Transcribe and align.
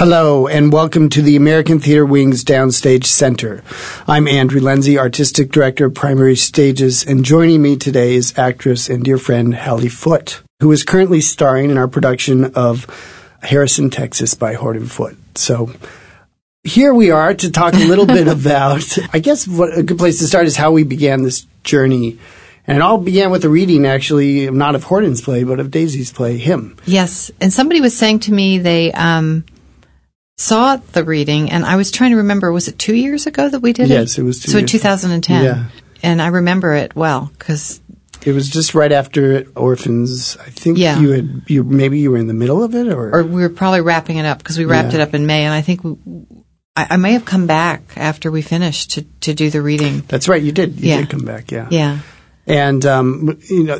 Hello, 0.00 0.46
and 0.46 0.72
welcome 0.72 1.10
to 1.10 1.20
the 1.20 1.36
American 1.36 1.78
Theater 1.78 2.06
Wing's 2.06 2.42
Downstage 2.42 3.04
Center. 3.04 3.62
I'm 4.08 4.26
Andrew 4.26 4.58
Leynse, 4.58 4.96
Artistic 4.96 5.52
Director 5.52 5.84
of 5.84 5.94
Primary 5.94 6.36
Stages, 6.36 7.04
and 7.04 7.22
joining 7.22 7.60
me 7.60 7.76
today 7.76 8.14
is 8.14 8.32
actress 8.38 8.88
and 8.88 9.04
dear 9.04 9.18
friend 9.18 9.54
Hallie 9.54 9.90
Foote, 9.90 10.40
who 10.60 10.72
is 10.72 10.84
currently 10.84 11.20
starring 11.20 11.68
in 11.68 11.76
our 11.76 11.86
production 11.86 12.46
of 12.54 12.86
Harrison, 13.42 13.90
Texas 13.90 14.32
by 14.32 14.54
Horton 14.54 14.86
Foote. 14.86 15.18
So, 15.34 15.70
here 16.64 16.94
we 16.94 17.10
are 17.10 17.34
to 17.34 17.50
talk 17.50 17.74
a 17.74 17.86
little 17.86 18.06
bit 18.06 18.26
about, 18.40 18.98
I 19.12 19.18
guess 19.18 19.46
what 19.46 19.76
a 19.76 19.82
good 19.82 19.98
place 19.98 20.18
to 20.20 20.26
start 20.26 20.46
is 20.46 20.56
how 20.56 20.72
we 20.72 20.82
began 20.82 21.24
this 21.24 21.46
journey. 21.62 22.18
And 22.66 22.78
it 22.78 22.80
all 22.80 22.96
began 22.96 23.30
with 23.30 23.44
a 23.44 23.50
reading, 23.50 23.84
actually, 23.84 24.50
not 24.50 24.74
of 24.74 24.84
Horton's 24.84 25.20
play, 25.20 25.44
but 25.44 25.60
of 25.60 25.70
Daisy's 25.70 26.10
play, 26.10 26.38
Him. 26.38 26.78
Yes, 26.86 27.30
and 27.38 27.52
somebody 27.52 27.82
was 27.82 27.94
saying 27.94 28.20
to 28.20 28.32
me 28.32 28.56
they 28.56 28.92
um, 28.92 29.44
saw 30.40 30.76
the 30.76 31.04
reading, 31.04 31.50
and 31.50 31.64
I 31.64 31.76
was 31.76 31.90
trying 31.90 32.12
to 32.12 32.16
remember. 32.18 32.50
Was 32.50 32.68
it 32.68 32.78
two 32.78 32.94
years 32.94 33.26
ago 33.26 33.48
that 33.48 33.60
we 33.60 33.72
did 33.72 33.88
Yes, 33.88 33.90
it? 33.90 34.00
Yes, 34.00 34.18
it 34.18 34.22
was 34.22 34.40
two 34.40 34.50
so 34.52 34.58
in 34.58 34.66
2010. 34.66 35.44
Yeah. 35.44 35.64
And 36.02 36.22
I 36.22 36.28
remember 36.28 36.72
it 36.74 36.96
well 36.96 37.30
because 37.38 37.80
it 38.24 38.32
was 38.32 38.48
just 38.48 38.74
right 38.74 38.90
after 38.90 39.44
Orphans. 39.54 40.36
I 40.40 40.48
think 40.50 40.78
Yeah. 40.78 40.98
you 40.98 41.10
had 41.10 41.42
you 41.46 41.62
maybe 41.64 41.98
you 42.00 42.10
were 42.10 42.16
in 42.18 42.26
the 42.26 42.34
middle 42.34 42.62
of 42.62 42.74
it, 42.74 42.88
or, 42.88 43.18
or 43.18 43.22
we 43.22 43.42
were 43.42 43.50
probably 43.50 43.82
wrapping 43.82 44.16
it 44.16 44.24
up 44.24 44.38
because 44.38 44.58
we 44.58 44.64
wrapped 44.64 44.94
Yeah. 44.94 45.00
it 45.00 45.02
up 45.02 45.14
in 45.14 45.26
May, 45.26 45.44
and 45.44 45.52
I 45.52 45.60
think 45.60 45.84
we, 45.84 45.96
I, 46.74 46.86
I 46.90 46.96
may 46.96 47.12
have 47.12 47.24
come 47.26 47.46
back 47.46 47.82
after 47.96 48.30
we 48.30 48.40
finished 48.40 48.92
to 48.92 49.02
to 49.20 49.34
do 49.34 49.50
the 49.50 49.60
reading. 49.60 50.02
that's 50.08 50.26
right. 50.28 50.42
You 50.42 50.52
did. 50.52 50.80
You 50.80 50.88
Yeah. 50.90 50.96
did 51.00 51.10
come 51.10 51.24
back. 51.26 51.50
Yeah. 51.50 51.68
Yeah. 51.70 51.98
And 52.46 52.84
um, 52.86 53.38
you 53.50 53.64
know, 53.64 53.78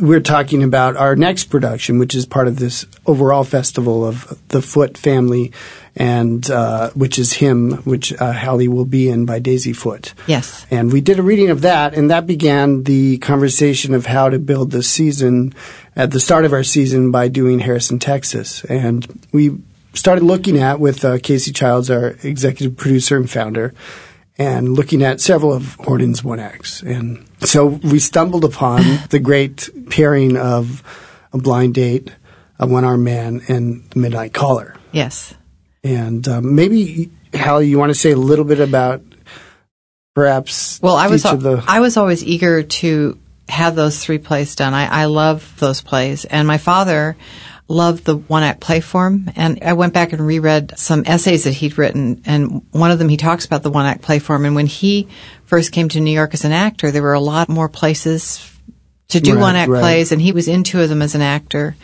we're 0.00 0.20
talking 0.20 0.62
about 0.62 0.96
our 0.96 1.16
next 1.16 1.44
production, 1.44 1.98
which 1.98 2.14
is 2.14 2.26
part 2.26 2.48
of 2.48 2.58
this 2.58 2.86
overall 3.06 3.44
festival 3.44 4.04
of 4.06 4.38
the 4.48 4.62
Foote 4.62 4.96
family, 4.96 5.52
and 5.94 6.50
uh, 6.50 6.90
which 6.90 7.18
is 7.18 7.34
him, 7.34 7.72
which 7.84 8.12
uh, 8.14 8.32
Hallie 8.32 8.68
will 8.68 8.84
be 8.84 9.08
in 9.08 9.26
by 9.26 9.38
Daisy 9.38 9.72
Foote. 9.72 10.14
Yes. 10.26 10.66
And 10.70 10.92
we 10.92 11.00
did 11.00 11.18
a 11.18 11.22
reading 11.22 11.50
of 11.50 11.62
that, 11.62 11.94
and 11.94 12.10
that 12.10 12.26
began 12.26 12.84
the 12.84 13.18
conversation 13.18 13.94
of 13.94 14.06
how 14.06 14.30
to 14.30 14.38
build 14.38 14.70
the 14.70 14.82
season 14.82 15.54
at 15.94 16.10
the 16.10 16.20
start 16.20 16.44
of 16.44 16.52
our 16.52 16.64
season 16.64 17.10
by 17.10 17.28
doing 17.28 17.58
Harrison, 17.58 17.98
Texas. 17.98 18.64
And 18.64 19.06
we 19.32 19.58
started 19.94 20.24
looking 20.24 20.58
at, 20.58 20.80
with 20.80 21.04
uh, 21.04 21.18
Casey 21.18 21.52
Childs, 21.52 21.90
our 21.90 22.16
executive 22.22 22.76
producer 22.76 23.16
and 23.16 23.30
founder, 23.30 23.74
and 24.38 24.74
looking 24.74 25.02
at 25.02 25.20
several 25.20 25.52
of 25.52 25.74
Horton's 25.74 26.24
one 26.24 26.40
acts. 26.40 26.82
And 26.82 27.26
so 27.40 27.66
we 27.66 27.98
stumbled 27.98 28.44
upon 28.44 28.82
the 29.10 29.18
great 29.18 29.68
pairing 29.90 30.36
of 30.36 30.82
A 31.32 31.38
Blind 31.38 31.74
Date, 31.74 32.10
A 32.58 32.66
One 32.66 32.84
Armed 32.84 33.04
Man, 33.04 33.42
and 33.48 33.88
The 33.90 33.98
Midnight 33.98 34.32
Caller. 34.32 34.76
Yes. 34.92 35.34
And 35.84 36.26
um, 36.28 36.54
maybe, 36.54 37.10
Hallie, 37.34 37.68
you 37.68 37.78
want 37.78 37.90
to 37.90 37.98
say 37.98 38.12
a 38.12 38.16
little 38.16 38.44
bit 38.44 38.60
about 38.60 39.02
perhaps 40.14 40.80
Well, 40.82 40.96
I 40.96 41.08
was 41.08 41.24
each 41.24 41.32
of 41.32 41.42
the 41.42 41.64
I 41.66 41.80
was 41.80 41.96
always 41.96 42.24
eager 42.24 42.62
to 42.62 43.18
have 43.48 43.74
those 43.74 44.02
three 44.02 44.18
plays 44.18 44.54
done. 44.54 44.74
I, 44.74 45.02
I 45.02 45.04
love 45.06 45.54
those 45.58 45.80
plays, 45.80 46.24
and 46.24 46.46
my 46.46 46.58
father 46.58 47.16
loved 47.68 48.04
the 48.04 48.16
one 48.16 48.42
act 48.42 48.60
play 48.60 48.80
form. 48.80 49.30
And 49.36 49.62
I 49.62 49.72
went 49.72 49.94
back 49.94 50.12
and 50.12 50.26
reread 50.26 50.78
some 50.78 51.04
essays 51.06 51.44
that 51.44 51.54
he'd 51.54 51.78
written, 51.78 52.22
and 52.26 52.66
one 52.70 52.90
of 52.90 52.98
them 52.98 53.08
he 53.08 53.16
talks 53.16 53.44
about 53.44 53.62
the 53.62 53.70
one 53.70 53.86
act 53.86 54.02
play 54.02 54.18
form. 54.18 54.44
And 54.44 54.54
when 54.54 54.66
he 54.66 55.08
first 55.44 55.72
came 55.72 55.88
to 55.90 56.00
New 56.00 56.12
York 56.12 56.34
as 56.34 56.44
an 56.44 56.52
actor, 56.52 56.90
there 56.90 57.02
were 57.02 57.14
a 57.14 57.20
lot 57.20 57.48
more 57.48 57.68
places 57.68 58.48
to 59.08 59.20
do 59.20 59.34
Right, 59.34 59.40
one 59.40 59.56
act 59.56 59.70
right. 59.70 59.80
plays, 59.80 60.12
and 60.12 60.20
he 60.20 60.32
was 60.32 60.48
in 60.48 60.64
two 60.64 60.80
of 60.80 60.88
them 60.88 61.02
as 61.02 61.14
an 61.14 61.22
actor. 61.22 61.76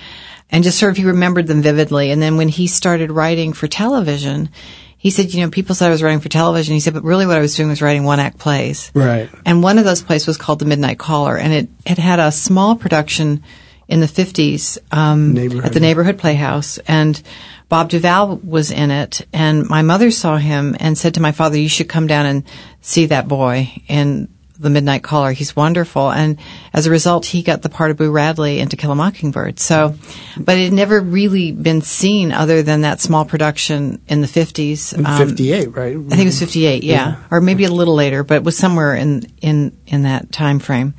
And 0.50 0.64
just 0.64 0.78
sort 0.78 0.90
of 0.92 0.96
he 0.96 1.04
remembered 1.04 1.46
them 1.46 1.60
vividly. 1.60 2.10
And 2.10 2.22
then 2.22 2.38
when 2.38 2.48
he 2.48 2.68
started 2.68 3.10
writing 3.10 3.52
for 3.52 3.68
television, 3.68 4.48
he 4.96 5.10
said, 5.10 5.32
you 5.32 5.42
know, 5.42 5.50
people 5.50 5.74
said 5.74 5.88
I 5.88 5.90
was 5.90 6.02
writing 6.02 6.20
for 6.20 6.30
television. 6.30 6.72
He 6.72 6.80
said, 6.80 6.94
but 6.94 7.04
really 7.04 7.26
what 7.26 7.36
I 7.36 7.40
was 7.40 7.54
doing 7.54 7.68
was 7.68 7.82
writing 7.82 8.04
one 8.04 8.18
act 8.18 8.38
plays. 8.38 8.90
right. 8.94 9.28
And 9.44 9.62
one 9.62 9.78
of 9.78 9.84
those 9.84 10.02
plays 10.02 10.26
was 10.26 10.38
called 10.38 10.58
The 10.58 10.64
Midnight 10.64 10.98
Caller, 10.98 11.36
and 11.36 11.52
it, 11.52 11.68
it 11.84 11.98
had 11.98 12.18
a 12.18 12.32
small 12.32 12.76
production 12.76 13.44
in 13.88 14.00
the 14.00 14.06
50s 14.06 14.78
um, 14.92 15.36
at 15.64 15.72
the 15.72 15.80
Neighborhood 15.80 16.18
Playhouse. 16.18 16.78
And 16.86 17.20
Bob 17.68 17.88
Duvall 17.88 18.36
was 18.36 18.70
in 18.70 18.90
it, 18.90 19.26
and 19.32 19.68
my 19.68 19.82
mother 19.82 20.10
saw 20.10 20.36
him 20.36 20.76
and 20.78 20.96
said 20.96 21.14
to 21.14 21.20
my 21.20 21.32
father, 21.32 21.58
You 21.58 21.68
should 21.68 21.88
come 21.88 22.06
down 22.06 22.26
and 22.26 22.44
see 22.82 23.06
that 23.06 23.28
boy 23.28 23.70
in 23.88 24.28
The 24.58 24.70
Midnight 24.70 25.02
Caller. 25.02 25.32
He's 25.32 25.56
wonderful. 25.56 26.10
And 26.10 26.38
as 26.72 26.86
a 26.86 26.90
result, 26.90 27.26
he 27.26 27.42
got 27.42 27.62
the 27.62 27.68
part 27.68 27.90
of 27.90 27.96
Boo 27.96 28.10
Radley 28.10 28.60
in 28.60 28.68
To 28.68 28.76
Kill 28.76 28.92
a 28.92 28.94
Mockingbird. 28.94 29.58
So, 29.58 29.94
but 30.38 30.56
it 30.56 30.64
had 30.64 30.72
never 30.72 31.00
really 31.00 31.52
been 31.52 31.82
seen 31.82 32.32
other 32.32 32.62
than 32.62 32.82
that 32.82 33.00
small 33.00 33.24
production 33.24 34.00
in 34.08 34.20
the 34.20 34.26
50s. 34.26 34.96
Um, 35.04 35.28
58, 35.28 35.66
right? 35.74 35.96
I 35.96 36.08
think 36.10 36.20
it 36.22 36.24
was 36.26 36.40
58, 36.40 36.84
yeah. 36.84 37.22
Or 37.30 37.40
maybe 37.42 37.64
a 37.64 37.70
little 37.70 37.94
later, 37.94 38.22
but 38.22 38.36
it 38.36 38.44
was 38.44 38.56
somewhere 38.56 38.94
in, 38.94 39.30
in, 39.42 39.78
in 39.86 40.02
that 40.02 40.32
time 40.32 40.58
frame. 40.58 40.94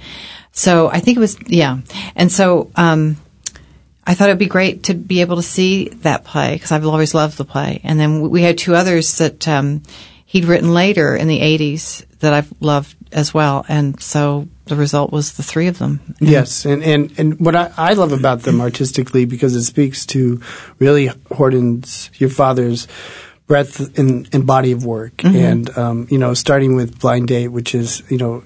So 0.60 0.90
I 0.90 1.00
think 1.00 1.16
it 1.16 1.22
was, 1.22 1.38
yeah. 1.48 1.80
And 2.18 2.30
so, 2.30 2.70
um, 2.76 3.16
I 4.06 4.14
thought 4.14 4.28
it'd 4.28 4.40
be 4.40 4.48
great 4.48 4.84
to 4.84 4.94
be 4.94 5.22
able 5.22 5.38
to 5.38 5.42
see 5.42 5.88
that 6.04 6.26
play 6.26 6.56
because 6.56 6.74
I've 6.74 6.86
always 6.86 7.14
loved 7.14 7.38
the 7.38 7.46
play. 7.46 7.80
And 7.86 7.98
then 7.98 8.30
we 8.30 8.42
had 8.42 8.58
two 8.58 8.76
others 8.76 9.20
that, 9.20 9.48
um, 9.48 9.84
he'd 10.26 10.44
written 10.44 10.74
later 10.74 11.16
in 11.16 11.30
the 11.30 11.40
80s 11.40 12.06
that 12.20 12.34
I've 12.34 12.54
loved 12.60 12.94
as 13.14 13.34
well. 13.34 13.66
And 13.70 14.02
so 14.02 14.50
the 14.66 14.76
result 14.76 15.14
was 15.14 15.38
the 15.38 15.44
three 15.44 15.68
of 15.68 15.78
them. 15.78 16.02
Yes, 16.20 16.66
and, 16.66 16.84
and, 16.84 17.18
and 17.18 17.40
what 17.40 17.56
I, 17.56 17.72
I 17.78 17.94
love 17.94 18.12
about 18.12 18.42
them 18.42 18.60
artistically 18.60 19.24
because 19.24 19.56
it 19.56 19.64
speaks 19.64 20.06
to 20.08 20.42
really 20.78 21.10
Horton's, 21.32 22.12
your 22.16 22.30
father's 22.30 22.90
breadth 23.48 23.98
and, 23.98 24.28
and 24.34 24.46
body 24.46 24.74
of 24.74 24.84
work. 24.84 25.16
Mm-hmm. 25.16 25.38
And, 25.38 25.78
um, 25.78 26.08
you 26.12 26.18
know, 26.18 26.34
starting 26.34 26.76
with 26.76 27.00
Blind 27.00 27.30
Date, 27.30 27.48
which 27.48 27.74
is, 27.74 28.04
you 28.12 28.18
know, 28.18 28.44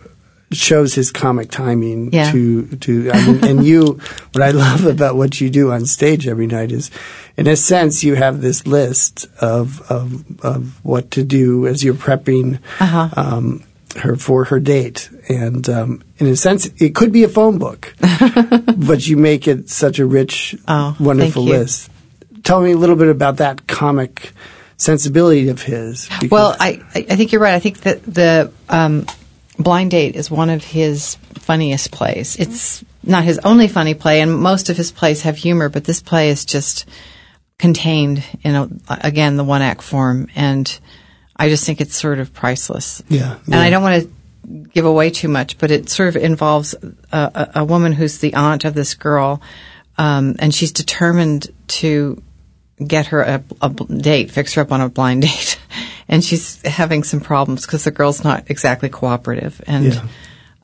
shows 0.53 0.94
his 0.94 1.12
comic 1.12 1.50
timing 1.52 2.12
Yeah. 2.14 2.31
to, 2.31 2.66
to, 2.68 3.12
I 3.12 3.25
mean, 3.28 3.44
and 3.46 3.66
you, 3.66 4.00
what 4.34 4.41
I 4.41 4.52
love 4.52 4.86
about 4.86 5.16
what 5.16 5.40
you 5.41 5.50
do 5.50 5.72
on 5.72 5.86
stage 5.86 6.28
every 6.28 6.47
night 6.47 6.72
is, 6.72 6.90
in 7.38 7.47
a 7.47 7.56
sense, 7.56 8.03
you 8.03 8.16
have 8.16 8.41
this 8.41 8.66
list 8.68 9.25
of, 9.40 9.81
of, 9.91 10.24
of 10.46 10.86
what 10.86 11.12
to 11.12 11.24
do 11.24 11.68
as 11.68 11.84
you're 11.84 11.94
prepping, 11.96 12.59
Uh-huh. 12.80 13.09
um, 13.16 13.64
her 13.97 14.16
for 14.16 14.46
her 14.46 14.59
date. 14.59 15.09
And 15.30 15.68
um, 15.69 16.03
in 16.18 16.28
a 16.28 16.36
sense, 16.36 16.66
it 16.80 16.96
could 16.96 17.12
be 17.12 17.24
a 17.24 17.30
phone 17.30 17.58
book, 17.59 17.94
but 18.78 19.06
you 19.08 19.18
make 19.18 19.47
it 19.47 19.70
such 19.70 20.00
a 20.00 20.06
rich, 20.06 20.56
Oh, 20.68 20.96
wonderful 21.00 21.44
list. 21.44 21.90
Tell 22.44 22.59
me 22.62 22.72
a 22.72 22.78
little 22.78 22.96
bit 22.96 23.08
about 23.09 23.38
that 23.38 23.68
comic 23.68 24.31
sensibility 24.78 25.47
of 25.50 25.62
his. 25.62 26.09
Well, 26.30 26.56
I, 26.59 26.81
I 26.94 27.06
I 27.12 27.16
think 27.16 27.31
you're 27.31 27.41
right. 27.41 27.53
I 27.53 27.59
think 27.59 27.81
that 27.81 28.03
the 28.03 28.52
um, 28.68 29.06
Blind 29.58 29.91
Date 29.91 30.16
is 30.16 30.31
one 30.31 30.50
of 30.50 30.64
his 30.64 31.16
funniest 31.36 31.91
plays. 31.91 32.36
It's 32.38 32.84
not 33.03 33.24
his 33.24 33.40
only 33.40 33.68
funny 33.68 33.94
play, 33.94 34.22
and 34.22 34.36
most 34.36 34.69
of 34.69 34.78
his 34.78 34.91
plays 34.91 35.24
have 35.24 35.38
humor, 35.38 35.69
but 35.69 35.84
this 35.84 36.02
play 36.02 36.30
is 36.30 36.46
just 36.46 36.86
contained 37.59 38.24
in 38.41 38.56
a, 38.56 38.69
again 38.90 39.38
the 39.38 39.44
one 39.44 39.62
act 39.62 39.81
form, 39.81 40.28
and 40.36 40.80
I 41.36 41.50
just 41.50 41.66
think 41.66 41.81
it's 41.81 41.96
sort 41.96 42.19
of 42.19 42.34
priceless. 42.34 43.03
Yeah, 43.09 43.38
and 43.46 43.56
I 43.56 43.69
don't 43.69 43.84
want 43.84 44.03
to 44.03 44.09
give 44.74 44.86
away 44.86 45.09
too 45.09 45.28
much, 45.28 45.58
but 45.58 45.72
it 45.72 45.90
sort 45.90 46.09
of 46.09 46.16
involves 46.16 46.74
a, 46.74 46.91
a, 47.12 47.52
a 47.62 47.66
woman 47.66 47.94
who's 47.94 48.20
the 48.20 48.34
aunt 48.34 48.66
of 48.66 48.74
this 48.74 48.96
girl, 48.96 49.41
um, 49.97 50.35
and 50.40 50.53
she's 50.53 50.72
determined 50.72 51.53
to 51.68 52.22
get 52.85 53.08
her 53.08 53.22
a, 53.22 53.44
a 53.62 53.70
date, 53.70 54.31
fix 54.31 54.53
her 54.56 54.62
up 54.62 54.72
on 54.72 54.81
a 54.81 54.90
blind 54.90 55.22
date, 55.24 55.59
and 56.13 56.24
she's 56.24 56.62
having 56.62 57.03
some 57.03 57.19
problems 57.19 57.66
because 57.66 57.84
the 57.84 57.91
girl's 57.91 58.24
not 58.24 58.50
exactly 58.50 58.90
cooperative. 58.90 59.62
And 59.68 59.85
Yeah. 59.94 60.01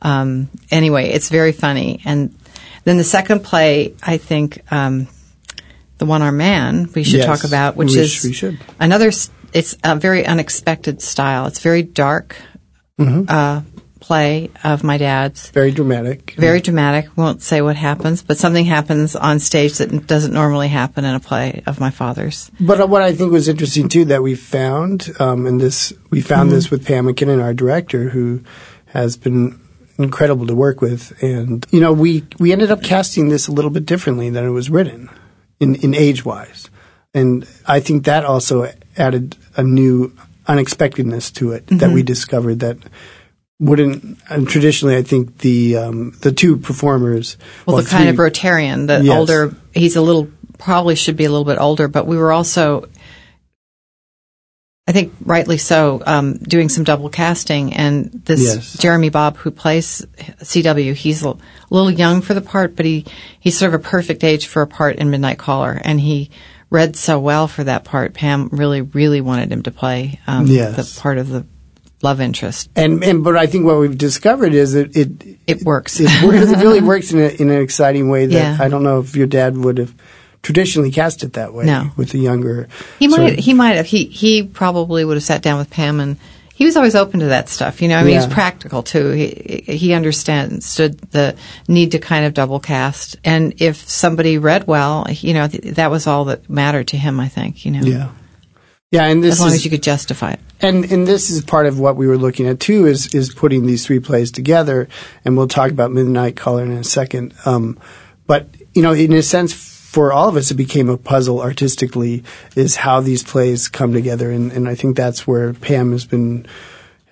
um, 0.01 0.49
anyway, 0.71 1.09
it's 1.09 1.29
very 1.29 1.51
funny. 1.51 2.01
And 2.05 2.33
then 2.83 2.97
the 2.97 3.03
second 3.03 3.43
play, 3.43 3.95
I 4.03 4.17
think, 4.17 4.61
um, 4.71 5.07
the 5.97 6.05
One 6.05 6.21
Arm 6.21 6.37
Man, 6.37 6.87
we 6.95 7.03
should 7.03 7.19
Yes, 7.19 7.25
talk 7.25 7.43
about, 7.43 7.75
which 7.75 7.91
we 7.91 7.99
is 7.99 8.11
sh- 8.11 8.23
we 8.25 8.33
should. 8.33 8.57
another. 8.79 9.11
It's 9.51 9.75
a 9.83 9.95
very 9.95 10.25
unexpected 10.25 11.01
style. 11.01 11.47
It's 11.47 11.59
very 11.59 11.81
dark 11.83 12.35
Mm-hmm. 12.99 13.23
uh, 13.27 13.61
play 14.09 14.49
of 14.63 14.83
my 14.83 14.97
dad's. 14.97 15.51
very 15.51 15.69
dramatic. 15.69 16.33
Very 16.35 16.61
dramatic. 16.61 17.15
Won't 17.15 17.43
say 17.43 17.61
what 17.61 17.75
happens, 17.75 18.23
but 18.23 18.39
something 18.39 18.65
happens 18.65 19.15
on 19.15 19.37
stage 19.37 19.77
that 19.77 20.07
doesn't 20.07 20.33
normally 20.33 20.67
happen 20.67 21.05
in 21.05 21.13
a 21.13 21.19
play 21.19 21.61
of 21.67 21.79
my 21.79 21.91
father's. 21.91 22.49
But 22.59 22.81
uh, 22.81 22.87
what 22.87 23.03
I 23.03 23.13
think 23.13 23.31
was 23.31 23.47
interesting 23.47 23.87
too 23.87 24.05
that 24.05 24.23
we 24.23 24.33
found, 24.33 25.11
um, 25.19 25.45
and 25.45 25.61
this 25.61 25.93
we 26.09 26.21
found 26.21 26.49
this 26.51 26.71
with 26.71 26.87
Pam 26.87 27.05
MacKinnon, 27.05 27.39
our 27.39 27.53
director, 27.53 28.09
who 28.09 28.41
has 28.87 29.15
been 29.15 29.59
incredible 29.99 30.47
to 30.47 30.55
work 30.55 30.81
with, 30.81 31.13
and 31.21 31.63
you 31.69 31.79
know 31.79 31.93
we 31.93 32.25
we 32.39 32.51
ended 32.51 32.71
up 32.71 32.81
casting 32.81 33.29
this 33.29 33.47
a 33.47 33.51
little 33.51 33.69
bit 33.69 33.85
differently 33.85 34.31
than 34.31 34.43
it 34.43 34.49
was 34.49 34.71
written, 34.71 35.07
in 35.59 35.75
in 35.75 35.93
age 35.93 36.25
wise, 36.25 36.67
and 37.13 37.47
I 37.67 37.79
think 37.79 38.05
that 38.05 38.25
also 38.25 38.73
added 38.97 39.37
a 39.55 39.61
new 39.61 40.17
unexpectedness 40.47 41.29
to 41.29 41.51
it 41.51 41.67
that 41.67 41.91
we 41.93 42.01
discovered 42.01 42.61
that 42.61 42.77
wouldn't 43.59 44.17
and 44.29 44.47
traditionally 44.47 44.95
I 44.95 45.03
think 45.03 45.39
the 45.39 45.75
um, 45.77 46.11
the 46.21 46.31
two 46.31 46.57
performers 46.57 47.37
Well, 47.65 47.77
the 47.77 47.83
kind 47.83 48.07
of 48.09 48.15
Rotarian, 48.15 48.87
the 48.87 49.03
Yes. 49.03 49.17
older, 49.17 49.53
he's 49.73 49.95
a 49.97 50.01
little, 50.01 50.29
probably 50.57 50.95
should 50.95 51.17
be 51.17 51.25
a 51.25 51.29
little 51.29 51.45
bit 51.45 51.57
older, 51.59 51.87
but 51.87 52.07
we 52.07 52.17
were 52.17 52.31
also 52.31 52.87
I 54.87 54.91
think 54.91 55.13
rightly 55.23 55.59
so, 55.59 56.01
um, 56.07 56.37
doing 56.37 56.67
some 56.67 56.83
double 56.83 57.09
casting. 57.09 57.73
And 57.73 58.09
this 58.25 58.41
Yes. 58.41 58.77
Jeremy 58.79 59.09
Bobb, 59.09 59.37
who 59.37 59.51
plays 59.51 60.03
CW, 60.41 60.95
he's 60.95 61.21
a 61.23 61.35
little 61.69 61.91
young 61.91 62.21
for 62.21 62.33
the 62.33 62.41
part, 62.41 62.75
but 62.75 62.87
he, 62.87 63.05
he's 63.39 63.55
sort 63.55 63.71
of 63.75 63.79
a 63.79 63.83
perfect 63.83 64.23
age 64.23 64.47
for 64.47 64.63
a 64.63 64.67
part 64.67 64.95
in 64.95 65.11
Midnight 65.11 65.37
Caller. 65.37 65.79
And 65.83 66.01
he 66.01 66.31
read 66.71 66.95
so 66.95 67.19
well 67.19 67.47
for 67.47 67.63
that 67.65 67.83
part. 67.83 68.15
Pam 68.15 68.49
really, 68.51 68.81
really 68.81 69.21
wanted 69.21 69.51
him 69.51 69.61
to 69.63 69.71
play 69.71 70.19
um, 70.25 70.47
Yes. 70.47 70.95
the 70.95 71.01
part 71.01 71.19
of 71.19 71.29
the 71.29 71.45
love 72.01 72.21
interest. 72.21 72.69
And 72.75 73.03
and 73.03 73.23
but 73.23 73.35
I 73.37 73.45
think 73.47 73.65
what 73.65 73.77
we've 73.79 73.97
discovered 73.97 74.53
is 74.53 74.73
that 74.73 74.95
it 74.95 75.37
It 75.47 75.63
works. 75.63 75.99
it, 75.99 76.05
it 76.09 76.57
really 76.63 76.81
works 76.81 77.11
in, 77.11 77.19
a, 77.19 77.27
in 77.27 77.49
an 77.49 77.61
exciting 77.61 78.09
way 78.09 78.25
that 78.27 78.33
Yeah. 78.33 78.57
I 78.59 78.69
don't 78.69 78.83
know 78.83 78.99
if 78.99 79.15
your 79.15 79.27
dad 79.27 79.57
would 79.57 79.77
have 79.79 79.93
traditionally 80.41 80.91
cast 80.91 81.23
it 81.23 81.33
that 81.33 81.53
way 81.53 81.65
No. 81.65 81.91
with 81.97 82.11
the 82.11 82.19
younger. 82.19 82.67
He 82.99 83.07
might. 83.09 83.33
of- 83.33 83.39
He 83.39 83.53
might 83.53 83.75
have. 83.75 83.85
He 83.85 84.05
he 84.05 84.43
probably 84.43 85.03
would 85.03 85.17
have 85.17 85.23
sat 85.23 85.41
down 85.41 85.59
with 85.59 85.69
Pam, 85.69 85.99
and 85.99 86.15
he 86.55 86.63
was 86.65 86.77
always 86.77 86.95
open 86.95 87.19
to 87.21 87.25
that 87.27 87.49
stuff. 87.49 87.81
You 87.81 87.87
know, 87.89 87.97
I 87.97 88.03
mean, 88.03 88.13
Yeah. 88.13 88.25
he's 88.25 88.33
practical 88.33 88.81
too. 88.83 89.09
He 89.11 89.63
he 89.67 89.93
understood 89.93 90.97
the 91.11 91.35
need 91.67 91.91
to 91.91 91.99
kind 91.99 92.25
of 92.25 92.33
double 92.33 92.59
cast, 92.61 93.17
and 93.25 93.55
if 93.61 93.89
somebody 93.89 94.37
read 94.37 94.67
well, 94.67 95.05
you 95.09 95.33
know, 95.33 95.47
th- 95.47 95.75
that 95.75 95.91
was 95.91 96.07
all 96.07 96.25
that 96.25 96.49
mattered 96.49 96.87
to 96.89 96.97
him. 96.97 97.19
I 97.19 97.27
think. 97.27 97.65
You 97.65 97.71
know, 97.71 97.81
yeah. 97.81 98.09
Yeah, 98.91 99.05
and 99.05 99.23
this 99.23 99.33
as 99.35 99.39
long 99.39 99.49
is 99.49 99.55
as 99.55 99.65
you 99.65 99.71
could 99.71 99.83
justify 99.83 100.31
it. 100.31 100.39
and 100.61 100.91
and 100.91 101.05
this 101.05 101.29
is 101.29 101.43
part 101.43 101.67
of 101.67 101.79
what 101.79 101.95
we 101.95 102.07
were 102.07 102.17
looking 102.17 102.47
at 102.47 102.59
too 102.59 102.87
is 102.87 103.13
is 103.13 103.31
putting 103.33 103.67
these 103.67 103.85
three 103.85 103.99
plays 103.99 104.31
together, 104.31 104.87
and 105.23 105.37
we'll 105.37 105.47
talk 105.47 105.69
about 105.69 105.91
Midnight 105.91 106.35
Caller 106.35 106.63
in 106.63 106.71
a 106.71 106.83
second. 106.83 107.33
Um, 107.45 107.79
but 108.25 108.47
you 108.73 108.81
know, 108.81 108.93
in 108.93 109.13
a 109.13 109.21
sense, 109.21 109.53
for 109.53 110.11
all 110.11 110.27
of 110.27 110.35
us, 110.35 110.49
it 110.49 110.55
became 110.55 110.89
a 110.89 110.97
puzzle 110.97 111.39
artistically 111.39 112.23
is 112.55 112.77
how 112.77 112.99
these 112.99 113.23
plays 113.23 113.67
come 113.67 113.93
together, 113.93 114.31
and 114.31 114.51
and 114.51 114.67
I 114.67 114.73
think 114.73 114.97
that's 114.97 115.27
where 115.27 115.53
Pam 115.53 115.91
has 115.91 116.05
been 116.05 116.47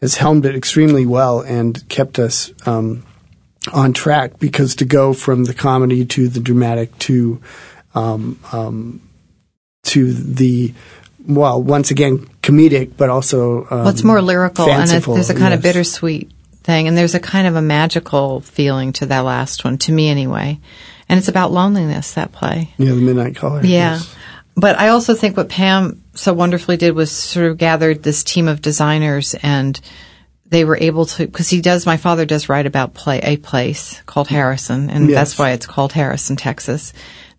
has 0.01 0.15
helmed 0.15 0.47
it 0.47 0.55
extremely 0.55 1.05
well 1.05 1.41
and 1.41 1.87
kept 1.89 2.17
us. 2.19 2.51
Um, 2.65 3.03
on 3.73 3.91
track 3.91 4.39
because 4.39 4.75
to 4.75 4.85
go 4.85 5.11
from 5.11 5.43
the 5.43 5.53
comedy 5.53 6.05
to 6.05 6.29
the 6.29 6.39
dramatic 6.39 6.97
to 6.99 7.41
um, 7.95 8.39
um, 8.53 9.01
to 9.83 10.13
the 10.13 10.73
well 11.27 11.61
once 11.61 11.91
again 11.91 12.19
comedic 12.41 12.93
but 12.97 13.09
also 13.09 13.63
um, 13.69 13.79
Well, 13.79 13.89
it's 13.89 14.03
more 14.03 14.21
lyrical, 14.21 14.69
and 14.69 14.89
it, 14.89 15.03
there's 15.03 15.29
a 15.29 15.35
kind 15.35 15.53
of 15.53 15.61
bittersweet 15.61 16.31
thing, 16.63 16.87
and 16.87 16.97
there's 16.97 17.15
a 17.15 17.19
kind 17.19 17.47
of 17.47 17.55
a 17.55 17.61
magical 17.61 18.41
feeling 18.41 18.93
to 18.93 19.05
that 19.07 19.19
last 19.19 19.63
one, 19.63 19.77
to 19.79 19.91
me 19.91 20.09
anyway. 20.09 20.59
And 21.09 21.17
it's 21.17 21.27
about 21.29 21.51
loneliness. 21.53 22.13
That 22.13 22.31
play. 22.31 22.73
yeah 22.77 22.89
the 22.89 22.95
midnight 22.95 23.35
caller 23.35 23.61
Yeah. 23.63 23.95
yes. 23.95 24.15
But 24.59 24.79
I 24.79 24.87
also 24.89 25.13
think 25.13 25.37
what 25.37 25.49
Pam 25.49 26.03
so 26.15 26.33
wonderfully 26.33 26.77
did 26.77 26.95
was 26.95 27.11
sort 27.11 27.45
of 27.45 27.57
gathered 27.59 28.01
this 28.01 28.23
team 28.23 28.47
of 28.47 28.59
designers 28.61 29.35
and 29.43 29.79
they 30.49 30.65
were 30.65 30.77
able 30.81 31.05
to, 31.05 31.27
because 31.27 31.47
he 31.49 31.61
does, 31.61 31.85
my 31.85 31.97
father 31.97 32.25
does 32.25 32.49
write 32.49 32.65
about 32.65 32.93
play, 32.95 33.19
a 33.21 33.37
place 33.37 34.01
called 34.07 34.27
Harrison, 34.29 34.89
and 34.89 35.09
Yes. 35.09 35.15
that's 35.15 35.39
why 35.39 35.51
it's 35.51 35.65
called 35.67 35.93
Harrison, 35.93 36.37
Texas. 36.37 36.91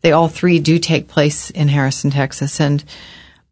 They 0.03 0.13
all 0.13 0.29
three 0.29 0.61
do 0.61 0.79
take 0.79 1.09
place 1.09 1.51
in 1.51 1.67
Harrison, 1.69 2.11
Texas, 2.11 2.61
and 2.61 2.85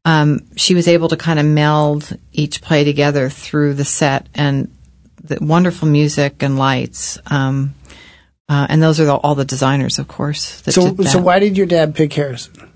um, 0.06 0.40
she 0.56 0.74
was 0.74 0.86
able 0.86 1.08
to 1.08 1.16
kind 1.16 1.38
of 1.40 1.44
meld 1.44 2.16
each 2.32 2.62
play 2.62 2.84
together 2.84 3.28
through 3.28 3.74
the 3.74 3.84
set 3.84 4.28
and 4.34 4.70
the 5.22 5.38
wonderful 5.40 5.88
music 5.88 6.42
and 6.44 6.56
lights. 6.56 7.18
Um, 7.26 7.74
uh, 8.48 8.68
and 8.70 8.80
those 8.80 9.00
are 9.00 9.04
the, 9.04 9.14
all 9.16 9.34
the 9.34 9.44
designers, 9.44 9.98
of 9.98 10.06
course. 10.06 10.60
That 10.60 10.72
so 10.72 10.94
so 11.02 11.18
why 11.18 11.40
did 11.40 11.56
your 11.56 11.66
dad 11.66 11.96
pick 11.96 12.12
Harrison 12.12 12.70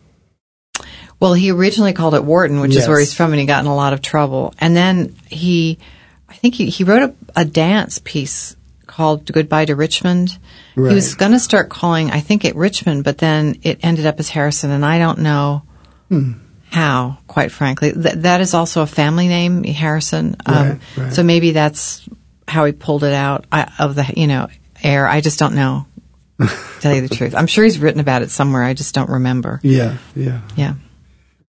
Well, 1.21 1.32
he 1.35 1.53
originally 1.53 1.93
called 1.93 2.15
it 2.17 2.25
Wharton, 2.25 2.59
which 2.61 2.75
Yes. 2.75 2.82
is 2.82 2.88
where 2.88 2.99
he's 2.99 3.15
from, 3.15 3.31
and 3.32 3.38
he 3.38 3.47
got 3.47 3.62
in 3.65 3.71
a 3.71 3.77
lot 3.77 3.93
of 3.93 4.03
trouble. 4.03 4.53
And 4.59 4.75
then 4.77 5.15
he, 5.29 5.79
I 6.29 6.35
think 6.35 6.56
he, 6.56 6.69
he 6.69 6.82
wrote 6.82 7.03
a, 7.37 7.41
a 7.43 7.44
dance 7.44 8.00
piece 8.03 8.56
called 8.87 9.31
Goodbye 9.32 9.67
to 9.67 9.77
Richmond. 9.77 10.37
Right. 10.75 10.88
He 10.88 10.94
was 10.97 11.15
going 11.15 11.31
to 11.32 11.38
start 11.38 11.69
calling, 11.69 12.11
I 12.11 12.19
think, 12.19 12.44
it 12.44 12.56
Richmond, 12.56 13.05
but 13.05 13.19
then 13.19 13.61
it 13.62 13.79
ended 13.85 14.06
up 14.06 14.19
as 14.19 14.29
Harrison, 14.29 14.73
and 14.73 14.85
I 14.85 14.99
don't 14.99 15.21
know 15.21 15.62
Hmm. 16.09 16.32
How, 16.70 17.19
quite 17.26 17.50
frankly. 17.52 17.93
Th- 17.93 18.14
that 18.17 18.40
is 18.40 18.55
also 18.55 18.82
a 18.82 18.87
family 18.87 19.28
name, 19.28 19.64
Harrison. 19.64 20.37
Um, 20.46 20.55
Right, 20.55 20.81
right. 20.96 21.12
So 21.12 21.22
maybe 21.22 21.50
that's 21.52 22.08
how 22.46 22.64
he 22.64 22.72
pulled 22.72 23.05
it 23.05 23.12
out 23.12 23.46
of 23.78 23.94
the, 23.94 24.12
you 24.17 24.26
know, 24.26 24.49
air. 24.82 25.06
I 25.06 25.20
just 25.20 25.38
don't 25.38 25.55
know. 25.55 25.87
tell 26.81 26.94
you 26.94 27.06
the 27.06 27.14
truth, 27.14 27.34
I'm 27.34 27.46
sure 27.46 27.64
he's 27.64 27.78
written 27.78 28.00
about 28.00 28.22
it 28.22 28.31
somewhere. 28.31 28.62
I 28.62 28.72
just 28.72 28.94
don't 28.94 29.11
remember. 29.11 29.61
yeah 29.62 29.99
yeah 30.17 30.40
Yeah. 30.56 30.75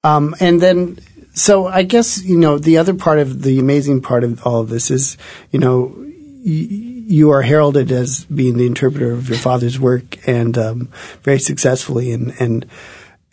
Um, 0.03 0.33
and 0.39 0.59
then, 0.59 0.97
so 1.33 1.67
I 1.67 1.83
guess, 1.83 2.23
you 2.23 2.37
know, 2.37 2.57
the 2.57 2.77
other 2.79 2.95
part 2.95 3.19
of 3.19 3.43
the 3.43 3.59
amazing 3.59 4.01
part 4.01 4.23
of 4.23 4.41
all 4.47 4.61
of 4.61 4.69
this 4.69 4.89
is, 4.89 5.15
you 5.51 5.59
know, 5.59 5.93
y- 5.95 6.05
you 6.43 7.31
are 7.31 7.41
heralded 7.43 7.91
as 7.91 8.23
being 8.25 8.57
the 8.57 8.65
interpreter 8.65 9.11
of 9.11 9.29
your 9.29 9.37
father's 9.37 9.79
work 9.79 10.27
and 10.27 10.57
um, 10.57 10.89
very 11.21 11.39
successfully. 11.39 12.11
And, 12.11 12.33
and, 12.39 12.65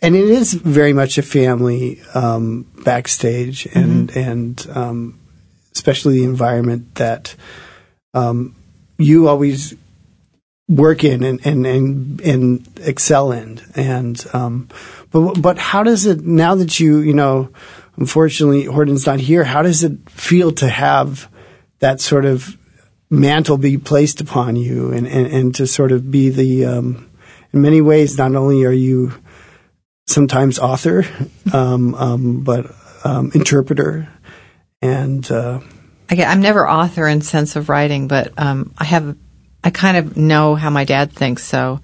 and 0.01 0.15
it 0.15 0.25
is 0.25 0.53
very 0.53 0.93
much 0.93 1.17
a 1.17 1.23
family 1.23 2.01
um, 2.13 2.63
backstage 2.83 3.67
and, 3.73 4.15
and 4.15 4.67
um, 4.73 5.19
especially 5.73 6.19
the 6.19 6.25
environment 6.25 6.95
that 6.95 7.35
um, 8.13 8.55
you 8.97 9.27
always 9.27 9.75
work 10.69 11.03
in 11.03 11.23
and, 11.23 11.45
and, 11.45 11.65
and, 11.65 12.21
and 12.21 12.79
excel 12.81 13.31
in. 13.31 13.59
And, 13.75 14.23
um, 14.33 14.69
but, 15.11 15.41
but 15.41 15.57
how 15.57 15.83
does 15.83 16.05
it, 16.05 16.21
now 16.21 16.55
that 16.55 16.79
you, 16.79 16.99
you 16.99 17.13
know, 17.13 17.49
unfortunately 17.95 18.65
Horton's 18.65 19.05
not 19.05 19.19
here, 19.19 19.43
how 19.43 19.61
does 19.61 19.83
it 19.83 20.09
feel 20.09 20.51
to 20.53 20.67
have 20.67 21.29
that 21.79 22.01
sort 22.01 22.25
of 22.25 22.57
mantle 23.09 23.57
be 23.57 23.77
placed 23.77 24.19
upon 24.19 24.57
you 24.57 24.91
and, 24.91 25.07
and, 25.07 25.27
and 25.27 25.55
to 25.55 25.65
sort 25.65 25.91
of 25.91 26.11
be 26.11 26.29
the, 26.29 26.65
um, 26.65 27.09
in 27.53 27.61
many 27.61 27.81
ways, 27.81 28.17
not 28.17 28.35
only 28.35 28.65
are 28.65 28.71
you 28.71 29.13
sometimes 30.07 30.57
author, 30.59 31.05
um, 31.53 31.93
um, 31.95 32.41
but, 32.43 32.73
um, 33.03 33.31
interpreter 33.33 34.09
and, 34.81 35.29
uh, 35.29 35.59
I 36.09 36.15
get, 36.15 36.29
I'm 36.29 36.41
never 36.41 36.67
author 36.67 37.07
in 37.07 37.21
sense 37.21 37.55
of 37.55 37.67
writing, 37.67 38.07
but 38.07 38.31
um, 38.37 38.73
I 38.77 38.85
have, 38.85 39.17
I 39.63 39.69
kind 39.69 39.97
of 39.97 40.15
know 40.15 40.55
how 40.55 40.69
my 40.69 40.85
dad 40.85 41.11
thinks. 41.11 41.43
So 41.43 41.81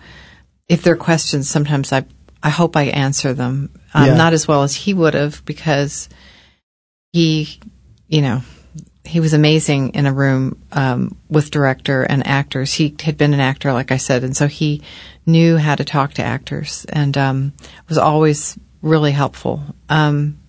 if 0.70 0.82
there 0.84 0.94
are 0.94 0.98
questions, 0.98 1.50
sometimes 1.50 1.92
I, 1.92 2.06
I 2.42 2.50
hope 2.50 2.78
I 2.78 2.84
answer 2.84 3.34
them. 3.34 3.70
Um, 3.94 4.06
Yeah. 4.06 4.16
Not 4.16 4.34
as 4.34 4.48
well 4.48 4.64
as 4.64 4.74
he 4.76 4.94
would 4.94 5.14
have 5.14 5.44
because 5.46 6.08
he, 7.12 7.60
you 8.08 8.22
know, 8.22 8.42
he 9.06 9.20
was 9.20 9.34
amazing 9.34 9.90
in 9.96 10.06
a 10.06 10.14
room 10.14 10.62
um, 10.72 11.18
with 11.30 11.52
director 11.52 12.04
and 12.04 12.26
actors. 12.26 12.74
He 12.74 12.96
had 13.02 13.18
been 13.18 13.34
an 13.34 13.40
actor, 13.40 13.74
like 13.74 13.92
I 13.92 13.98
said, 13.98 14.24
and 14.24 14.36
so 14.36 14.48
he 14.48 14.82
knew 15.26 15.58
how 15.58 15.76
to 15.76 15.84
talk 15.84 16.14
to 16.14 16.24
actors 16.24 16.86
and 16.86 17.18
um, 17.18 17.54
was 17.90 17.98
always 17.98 18.58
really 18.82 19.12
helpful. 19.12 19.62
Um, 19.90 20.40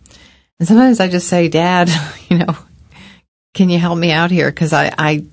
and 0.59 0.69
sometimes 0.69 1.01
I 1.01 1.09
just 1.09 1.29
say, 1.29 1.49
Dad, 1.49 1.91
you 2.29 2.39
know, 2.39 2.57
can 3.55 3.71
you 3.71 3.79
help 3.79 3.99
me 3.99 4.13
out 4.13 4.31
here? 4.31 4.51
Because 4.51 4.73
I, 4.73 4.93
I, 4.97 5.25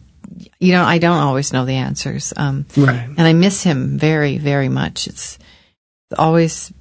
you 0.60 0.74
know, 0.74 0.84
I 0.84 0.98
don't 0.98 1.20
always 1.20 1.54
know 1.54 1.66
the 1.66 1.76
answers. 1.76 2.34
Um, 2.36 2.66
right. 2.76 3.08
and 3.08 3.22
I 3.22 3.34
miss 3.34 3.62
him 3.64 3.98
very, 4.00 4.38
very 4.40 4.70
much. 4.70 5.08
It's 5.08 5.38
always 6.18 6.74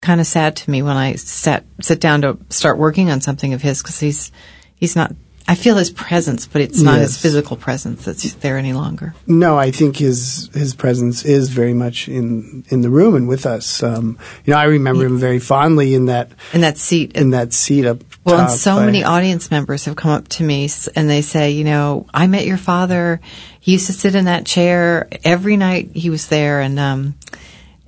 kind 0.00 0.20
of 0.20 0.26
sad 0.26 0.56
to 0.56 0.70
me 0.70 0.82
when 0.82 0.96
I 0.96 1.14
sat, 1.14 1.64
sit 1.80 2.00
down 2.00 2.22
to 2.22 2.38
start 2.48 2.78
working 2.78 3.10
on 3.10 3.20
something 3.20 3.52
of 3.52 3.60
his 3.60 3.82
because 3.82 4.00
he's, 4.00 4.32
he's 4.76 4.96
not, 4.96 5.12
I 5.50 5.54
feel 5.54 5.76
his 5.76 5.90
presence, 5.90 6.46
but 6.46 6.60
it's 6.60 6.82
not 6.82 6.98
his 6.98 7.16
physical 7.16 7.56
presence 7.56 8.04
that's 8.04 8.34
there 8.34 8.58
any 8.58 8.74
longer. 8.74 9.14
No, 9.26 9.58
I 9.58 9.70
think 9.70 9.96
his 9.96 10.50
his 10.52 10.74
presence 10.74 11.24
is 11.24 11.48
very 11.48 11.72
much 11.72 12.06
in 12.06 12.64
in 12.68 12.82
the 12.82 12.90
room 12.90 13.14
and 13.16 13.26
with 13.26 13.46
us. 13.46 13.82
Um, 13.82 14.18
you 14.44 14.52
know, 14.52 14.58
I 14.58 14.64
remember 14.64 15.06
him 15.06 15.16
very 15.18 15.38
fondly 15.38 15.94
in 15.94 16.04
that 16.06 16.32
In 16.52 16.60
that 16.60 16.76
seat, 16.76 17.12
in 17.16 17.30
that 17.30 17.54
seat 17.54 17.86
up 17.86 18.04
Well, 18.24 18.36
top. 18.36 18.50
and 18.50 18.60
so 18.60 18.76
I- 18.76 18.84
many 18.84 19.04
audience 19.04 19.50
members 19.50 19.86
have 19.86 19.96
come 19.96 20.10
up 20.10 20.28
to 20.36 20.44
me 20.44 20.68
and 20.94 21.08
they 21.08 21.22
say, 21.22 21.52
you 21.52 21.64
know, 21.64 22.06
I 22.12 22.26
met 22.26 22.44
your 22.44 22.58
father. 22.58 23.18
He 23.58 23.72
used 23.72 23.86
to 23.86 23.94
sit 23.94 24.14
in 24.14 24.26
that 24.26 24.44
chair 24.44 25.08
every 25.24 25.56
night. 25.56 25.92
He 25.94 26.10
was 26.10 26.26
there, 26.28 26.60
and 26.60 26.78
um, 26.78 27.14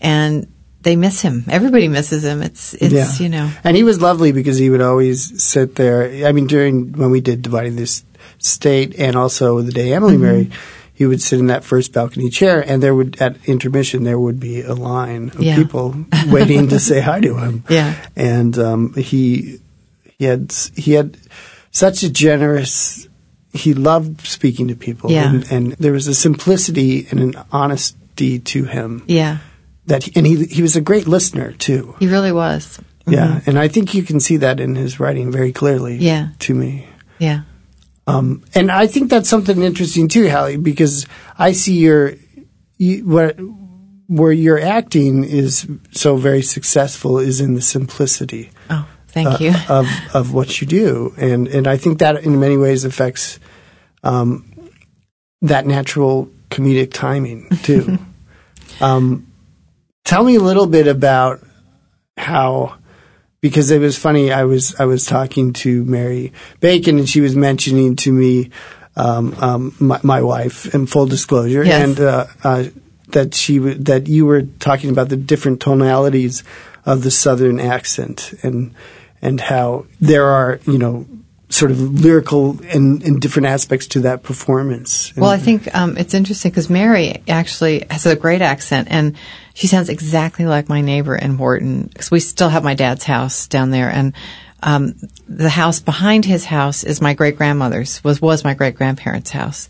and 0.00 0.46
they 0.82 0.96
miss 0.96 1.20
him. 1.20 1.44
Everybody 1.48 1.88
misses 1.88 2.24
him. 2.24 2.42
It's 2.42 2.74
it's 2.74 2.92
Yeah. 2.94 3.12
you 3.24 3.28
know, 3.28 3.50
And 3.64 3.76
he 3.76 3.84
was 3.84 4.00
lovely 4.00 4.32
because 4.32 4.56
he 4.58 4.70
would 4.70 4.80
always 4.82 5.42
sit 5.42 5.74
there. 5.74 6.26
I 6.26 6.32
mean, 6.32 6.46
during 6.46 6.92
when 6.92 7.10
we 7.10 7.20
did 7.20 7.42
dividing 7.42 7.76
this 7.76 8.02
state 8.38 8.94
and 8.98 9.16
also 9.16 9.60
the 9.60 9.72
day 9.72 9.92
Emily 9.92 10.14
Mm-hmm. 10.14 10.22
married, 10.22 10.52
he 10.94 11.06
would 11.06 11.22
sit 11.22 11.38
in 11.38 11.46
that 11.48 11.64
first 11.64 11.92
balcony 11.92 12.28
chair, 12.30 12.60
and 12.66 12.82
there 12.82 12.94
would 12.94 13.20
at 13.20 13.36
intermission 13.46 14.04
there 14.04 14.18
would 14.18 14.38
be 14.40 14.60
a 14.62 14.74
line 14.74 15.30
of 15.34 15.42
Yeah. 15.42 15.56
people 15.56 15.94
waiting 16.28 16.68
to 16.68 16.78
say 16.78 17.00
hi 17.00 17.20
to 17.20 17.36
him. 17.36 17.64
Yeah. 17.68 17.94
and 18.16 18.58
um, 18.58 18.92
he 18.94 19.60
he 20.18 20.24
had 20.26 20.52
he 20.76 20.92
had 20.92 21.16
such 21.70 22.02
a 22.02 22.10
generous. 22.10 23.06
He 23.52 23.74
loved 23.74 24.26
speaking 24.26 24.68
to 24.68 24.76
people, 24.76 25.10
Yeah. 25.10 25.28
and, 25.28 25.50
and 25.50 25.72
there 25.72 25.92
was 25.92 26.06
a 26.06 26.14
simplicity 26.14 27.06
and 27.10 27.18
an 27.20 27.34
honesty 27.50 28.38
to 28.38 28.64
him 28.64 29.02
yeah, 29.08 29.38
that, 29.86 30.04
he, 30.04 30.12
and 30.14 30.26
he 30.26 30.44
he 30.44 30.62
was 30.62 30.76
a 30.76 30.80
great 30.80 31.06
listener 31.06 31.52
too. 31.52 31.96
he 31.98 32.06
really 32.06 32.32
was. 32.32 32.80
Yeah, 33.06 33.40
and 33.46 33.58
I 33.58 33.68
think 33.68 33.94
you 33.94 34.02
can 34.02 34.20
see 34.20 34.36
that 34.38 34.60
in 34.60 34.76
his 34.76 35.00
writing 35.00 35.32
very 35.32 35.52
clearly. 35.52 35.96
Yeah. 35.96 36.28
to 36.40 36.54
me. 36.54 36.86
Yeah. 37.18 37.42
Um, 38.06 38.44
and 38.54 38.70
I 38.70 38.86
think 38.86 39.10
that's 39.10 39.28
something 39.28 39.62
interesting 39.62 40.08
too, 40.08 40.28
Hallie, 40.28 40.56
because 40.56 41.06
I 41.38 41.52
see 41.52 41.78
your 41.78 42.14
you, 42.78 43.06
what 43.06 43.38
where 44.06 44.32
your 44.32 44.58
acting 44.60 45.24
is 45.24 45.68
so 45.92 46.16
very 46.16 46.42
successful 46.42 47.18
is 47.18 47.40
in 47.40 47.54
the 47.54 47.62
simplicity 47.62 48.50
Oh, 48.68 48.88
thank 49.08 49.28
uh, 49.28 49.38
you. 49.40 49.54
of 49.68 49.86
of 50.14 50.32
what 50.32 50.60
you 50.60 50.66
do, 50.66 51.14
and 51.16 51.46
and 51.48 51.66
I 51.66 51.76
think 51.76 51.98
that 51.98 52.24
in 52.24 52.40
many 52.40 52.56
ways 52.56 52.84
affects 52.84 53.38
um, 54.02 54.52
that 55.42 55.66
natural 55.66 56.30
comedic 56.50 56.92
timing 56.92 57.48
too. 57.62 57.98
um, 58.80 59.29
tell 60.10 60.24
me 60.24 60.34
a 60.34 60.40
little 60.40 60.66
bit 60.66 60.88
about 60.88 61.40
how 62.16 62.76
because 63.40 63.70
it 63.70 63.78
was 63.80 63.96
funny. 63.96 64.32
I 64.32 64.44
was 64.44 64.74
I 64.78 64.84
was 64.84 65.06
talking 65.06 65.52
to 65.64 65.84
Mary 65.84 66.32
Bacon, 66.58 66.98
and 66.98 67.08
she 67.08 67.20
was 67.20 67.36
mentioning 67.36 67.96
to 67.96 68.12
me 68.12 68.50
um, 68.96 69.34
um, 69.38 69.74
my, 69.78 70.00
my 70.02 70.20
wife, 70.20 70.74
in 70.74 70.86
full 70.86 71.06
disclosure, 71.06 71.64
Yes. 71.64 71.88
and 71.88 72.00
uh, 72.00 72.26
uh, 72.42 72.64
that 73.10 73.34
she 73.34 73.58
w- 73.58 73.78
that 73.84 74.08
you 74.08 74.26
were 74.26 74.42
talking 74.42 74.90
about 74.90 75.08
the 75.08 75.16
different 75.16 75.60
tonalities 75.60 76.42
of 76.84 77.02
the 77.02 77.10
Southern 77.10 77.60
accent, 77.60 78.34
and 78.42 78.74
and 79.22 79.40
how 79.40 79.86
there 80.00 80.26
are 80.26 80.58
you 80.66 80.76
know 80.78 81.06
sort 81.50 81.70
of 81.72 81.80
lyrical 82.04 82.60
and, 82.68 83.02
and 83.02 83.20
different 83.20 83.46
aspects 83.46 83.88
to 83.88 84.00
that 84.00 84.22
performance. 84.22 85.12
Well, 85.16 85.30
I 85.30 85.36
think 85.38 85.72
um, 85.74 85.96
it's 85.96 86.14
interesting 86.14 86.50
because 86.52 86.70
Mary 86.70 87.22
actually 87.28 87.84
has 87.90 88.06
a 88.06 88.16
great 88.16 88.42
accent, 88.42 88.88
and 88.90 89.16
she 89.60 89.66
sounds 89.66 89.90
exactly 89.90 90.46
like 90.46 90.70
my 90.70 90.80
neighbor 90.80 91.14
in 91.14 91.36
Wharton. 91.36 91.82
Because 91.82 92.10
we 92.10 92.18
still 92.20 92.48
have 92.48 92.64
my 92.64 92.72
dad's 92.72 93.04
house 93.04 93.46
down 93.46 93.70
there, 93.70 93.90
and 93.90 94.14
um, 94.62 94.94
the 95.28 95.50
house 95.50 95.80
behind 95.80 96.24
his 96.24 96.46
house 96.46 96.82
is 96.82 97.02
my 97.02 97.12
great 97.12 97.36
grandmother's 97.36 98.02
was 98.02 98.22
was 98.22 98.42
my 98.42 98.54
great 98.54 98.74
grandparents' 98.74 99.28
house, 99.28 99.68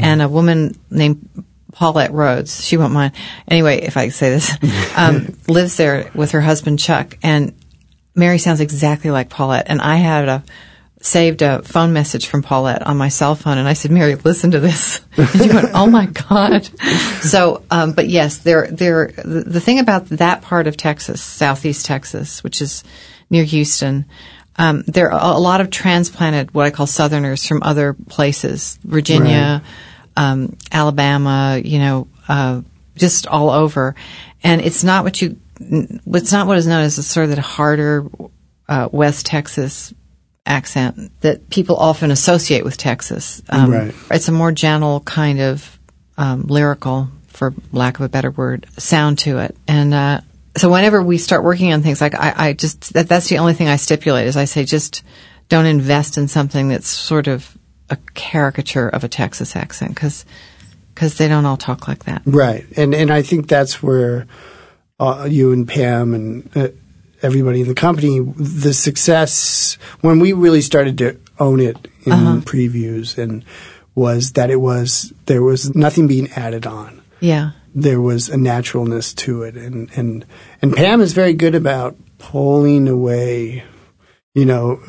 and 0.00 0.22
a 0.22 0.28
woman 0.28 0.76
named 0.90 1.44
Paulette 1.70 2.10
Rhodes. 2.10 2.64
She 2.64 2.76
won't 2.76 2.92
mind. 2.92 3.12
Anyway, 3.46 3.82
if 3.82 3.96
I 3.96 4.08
say 4.08 4.30
this, 4.30 4.50
um, 4.96 5.36
lives 5.46 5.76
there 5.76 6.10
with 6.16 6.32
her 6.32 6.40
husband 6.40 6.80
Chuck, 6.80 7.16
and 7.22 7.54
Mary 8.16 8.38
sounds 8.38 8.60
exactly 8.60 9.12
like 9.12 9.28
Paulette. 9.28 9.66
And 9.68 9.80
I 9.80 9.96
had 9.96 10.28
a 10.28 10.44
saved 11.00 11.42
a 11.42 11.62
phone 11.62 11.92
message 11.92 12.26
from 12.26 12.42
Paulette 12.42 12.86
on 12.86 12.96
my 12.96 13.08
cell 13.08 13.34
phone, 13.34 13.58
and 13.58 13.68
I 13.68 13.72
said, 13.72 13.90
"Mary, 13.90 14.14
listen 14.16 14.50
to 14.52 14.60
this." 14.60 15.00
And 15.16 15.28
she 15.28 15.48
went, 15.48 15.70
"Oh 15.74 15.86
my 15.86 16.06
god!" 16.06 16.68
So, 17.18 17.64
um, 17.70 17.92
but 17.92 18.08
yes, 18.08 18.38
there, 18.38 18.68
there. 18.70 19.08
The, 19.08 19.42
the 19.46 19.60
thing 19.60 19.80
about 19.80 20.06
that 20.10 20.42
part 20.42 20.66
of 20.66 20.76
Texas, 20.76 21.20
Southeast 21.20 21.84
Texas, 21.84 22.44
which 22.44 22.62
is 22.62 22.84
near 23.28 23.44
Houston. 23.44 24.06
Um, 24.56 24.82
there 24.86 25.12
are 25.12 25.36
a 25.36 25.38
lot 25.38 25.60
of 25.60 25.70
transplanted, 25.70 26.52
what 26.54 26.66
I 26.66 26.70
call 26.70 26.86
Southerners 26.86 27.46
from 27.46 27.62
other 27.62 27.94
places, 27.94 28.78
Virginia, 28.82 29.62
um, 30.16 30.56
Alabama, 30.72 31.60
you 31.64 31.78
know, 31.78 32.08
uh, 32.26 32.62
just 32.96 33.26
all 33.28 33.50
over. 33.50 33.94
And 34.42 34.60
it's 34.60 34.82
not 34.82 35.04
what 35.04 35.22
you, 35.22 35.38
it's 35.60 36.32
not 36.32 36.48
what 36.48 36.58
is 36.58 36.66
known 36.66 36.82
as 36.82 36.98
a 36.98 37.04
sort 37.04 37.28
of 37.28 37.36
the 37.36 37.40
harder 37.40 38.08
uh, 38.68 38.88
West 38.90 39.26
Texas 39.26 39.94
accent 40.48 41.12
that 41.20 41.50
people 41.50 41.76
often 41.76 42.10
associate 42.10 42.64
with 42.64 42.76
Texas. 42.76 43.42
Um, 43.48 43.70
Right. 43.70 43.94
It's 44.10 44.28
a 44.28 44.32
more 44.32 44.52
gentle 44.52 45.00
kind 45.00 45.40
of 45.40 45.78
um, 46.16 46.42
lyrical, 46.42 47.08
for 47.28 47.54
lack 47.72 47.98
of 47.98 48.04
a 48.04 48.08
better 48.08 48.30
word, 48.30 48.66
sound 48.78 49.18
to 49.20 49.38
it. 49.38 49.56
And 49.68 49.94
uh, 49.94 50.20
so 50.56 50.70
whenever 50.70 51.02
we 51.02 51.18
start 51.18 51.44
working 51.44 51.72
on 51.72 51.82
things, 51.82 52.00
like 52.00 52.14
I, 52.14 52.48
I 52.48 52.52
just 52.52 52.92
that, 52.94 53.08
that's 53.08 53.28
the 53.28 53.38
only 53.38 53.54
thing 53.54 53.68
I 53.68 53.76
stipulate 53.76 54.26
is 54.26 54.36
I 54.36 54.46
say 54.46 54.64
just 54.64 55.02
don't 55.48 55.66
invest 55.66 56.18
in 56.18 56.28
something 56.28 56.68
that's 56.68 56.88
sort 56.88 57.28
of 57.28 57.56
a 57.90 57.96
caricature 58.14 58.88
of 58.88 59.04
a 59.04 59.08
Texas 59.08 59.54
accent 59.54 59.94
because 59.94 60.24
because 60.94 61.16
they 61.16 61.28
don't 61.28 61.46
all 61.46 61.56
talk 61.56 61.86
like 61.86 62.04
that. 62.04 62.22
Right, 62.26 62.66
and 62.76 62.94
and 62.94 63.10
I 63.10 63.22
think 63.22 63.46
that's 63.46 63.82
where 63.82 64.26
uh, 64.98 65.28
you 65.30 65.52
and 65.52 65.68
Pam 65.68 66.14
and 66.14 66.56
uh, 66.56 66.68
everybody 67.22 67.62
in 67.62 67.68
the 67.68 67.74
company, 67.74 68.20
the 68.20 68.72
success 68.74 69.78
when 70.00 70.18
we 70.20 70.32
really 70.32 70.60
started 70.62 70.98
to 70.98 71.18
own 71.38 71.60
it 71.60 71.76
in 72.04 72.42
previews, 72.42 73.18
and 73.18 73.44
was 73.94 74.32
that 74.32 74.50
it 74.50 74.60
was 74.60 75.12
there 75.26 75.42
was 75.42 75.74
nothing 75.74 76.06
being 76.06 76.30
added 76.32 76.66
on. 76.66 77.02
Yeah. 77.20 77.50
There 77.74 78.00
was 78.00 78.28
a 78.28 78.36
naturalness 78.36 79.12
to 79.14 79.42
it, 79.42 79.56
and 79.56 79.90
and 79.96 80.24
and 80.62 80.74
Pam 80.74 81.00
is 81.00 81.12
very 81.12 81.34
good 81.34 81.54
about 81.54 81.96
pulling 82.18 82.88
away, 82.88 83.64
you 84.34 84.44
know. 84.44 84.80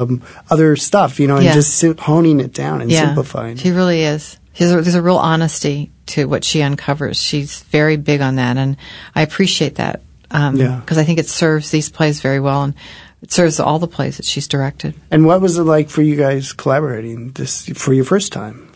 Um, 0.00 0.22
other 0.48 0.76
stuff, 0.76 1.18
you 1.18 1.26
know, 1.26 1.36
and 1.38 1.44
Yeah. 1.44 1.54
just 1.54 1.82
honing 1.98 2.38
it 2.38 2.52
down 2.54 2.80
and 2.82 2.88
yeah, 2.88 3.06
simplifying. 3.06 3.56
She 3.56 3.72
really 3.72 4.02
is. 4.02 4.38
There's 4.58 4.72
a, 4.72 4.82
there's 4.82 4.94
a 4.94 5.02
real 5.02 5.16
honesty 5.16 5.90
to 6.06 6.26
what 6.26 6.44
she 6.44 6.62
uncovers. 6.62 7.22
She's 7.22 7.62
very 7.64 7.96
big 7.96 8.20
on 8.20 8.36
that, 8.36 8.56
and 8.56 8.76
I 9.14 9.22
appreciate 9.22 9.76
that. 9.76 10.02
Um, 10.30 10.56
Yeah. 10.56 10.76
Because 10.80 10.98
I 10.98 11.04
think 11.04 11.18
it 11.18 11.28
serves 11.28 11.70
these 11.70 11.88
plays 11.88 12.20
very 12.20 12.40
well, 12.40 12.64
and 12.64 12.74
it 13.22 13.32
serves 13.32 13.60
all 13.60 13.78
the 13.78 13.88
plays 13.88 14.16
that 14.18 14.26
she's 14.26 14.48
directed. 14.48 14.94
And 15.10 15.24
what 15.24 15.40
was 15.40 15.58
it 15.58 15.62
like 15.64 15.90
for 15.90 16.02
you 16.02 16.16
guys 16.16 16.52
collaborating 16.52 17.30
this 17.32 17.66
for 17.68 17.92
your 17.92 18.04
first 18.04 18.32
time? 18.32 18.70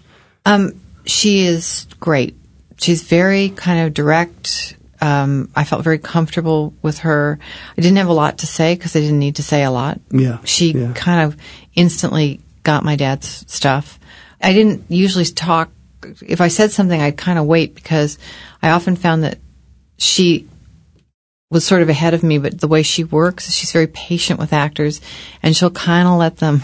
Um, 0.47 0.81
she 1.05 1.45
is 1.47 1.87
great. 2.01 2.37
She's 2.79 3.03
very 3.03 3.51
kind 3.51 3.87
of 3.87 3.95
direct. 3.95 4.77
Um, 5.01 5.51
I 5.57 5.65
felt 5.65 5.83
very 5.83 5.99
comfortable 5.99 6.75
with 6.81 6.99
her. 6.99 7.39
I 7.77 7.81
didn't 7.81 7.97
have 7.99 8.09
a 8.09 8.13
lot 8.13 8.39
to 8.39 8.47
say 8.47 8.75
because 8.75 8.95
I 8.95 9.01
didn't 9.01 9.19
need 9.19 9.37
to 9.37 9.43
say 9.43 9.65
a 9.65 9.71
lot. 9.71 10.01
Yeah, 10.11 10.39
She 10.45 10.73
yeah. 10.73 10.93
kind 10.95 11.27
of 11.27 11.37
instantly 11.75 12.41
got 12.63 12.85
my 12.85 12.95
dad's 12.97 13.45
stuff. 13.53 13.99
I 14.43 14.53
didn't 14.53 14.85
usually 14.89 15.25
talk. 15.25 15.71
If 16.21 16.41
I 16.41 16.49
said 16.49 16.73
something, 16.73 17.01
I'd 17.01 17.17
kind 17.17 17.39
of 17.39 17.47
wait 17.47 17.75
because 17.75 18.19
I 18.61 18.71
often 18.71 18.97
found 18.97 19.23
that 19.25 19.39
she 19.99 20.49
was 21.51 21.65
sort 21.65 21.83
of 21.83 21.89
ahead 21.89 22.15
of 22.15 22.23
me, 22.23 22.39
but 22.39 22.61
the 22.61 22.67
way 22.67 22.83
she 22.83 23.05
works, 23.05 23.53
she's 23.53 23.73
very 23.73 23.87
patient 23.87 24.41
with 24.41 24.53
actors 24.53 25.01
and 25.43 25.55
she'll 25.57 25.71
kind 25.71 26.09
of 26.09 26.19
let 26.19 26.39
them 26.39 26.61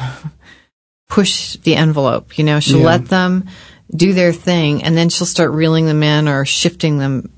push 1.09 1.57
the 1.57 1.77
envelope. 1.77 2.39
You 2.39 2.45
know, 2.45 2.61
she'll 2.61 2.81
Yeah. 2.81 2.87
let 2.87 3.07
them 3.07 3.47
do 3.95 4.13
their 4.13 4.33
thing 4.33 4.83
and 4.83 4.97
then 4.97 5.09
she'll 5.09 5.27
start 5.27 5.51
reeling 5.51 5.87
them 5.87 6.03
in 6.03 6.27
or 6.29 6.45
shifting 6.45 6.99
them 6.99 7.31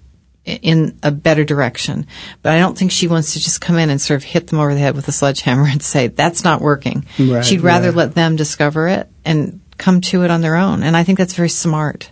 in 0.44 0.98
a 1.02 1.10
better 1.10 1.44
direction. 1.44 2.06
But 2.42 2.52
I 2.52 2.58
don't 2.58 2.76
think 2.78 2.90
she 2.92 3.08
wants 3.08 3.34
to 3.34 3.40
just 3.40 3.60
come 3.60 3.76
in 3.76 3.90
and 3.90 4.00
sort 4.00 4.16
of 4.16 4.24
hit 4.24 4.46
them 4.46 4.58
over 4.58 4.72
the 4.72 4.80
head 4.80 4.96
with 4.96 5.06
a 5.08 5.12
sledgehammer 5.12 5.66
and 5.66 5.82
say, 5.82 6.08
that's 6.08 6.44
not 6.44 6.60
working. 6.60 7.04
Right, 7.18 7.44
She'd 7.44 7.60
rather 7.60 7.88
right. 7.88 7.96
let 7.96 8.14
them 8.14 8.36
discover 8.36 8.88
it 8.88 9.08
and 9.24 9.59
come 9.80 10.00
to 10.02 10.22
it 10.22 10.30
on 10.30 10.40
their 10.42 10.54
own. 10.54 10.84
And 10.84 10.96
I 10.96 11.02
think 11.02 11.18
that's 11.18 11.34
very 11.34 11.48
smart. 11.48 12.10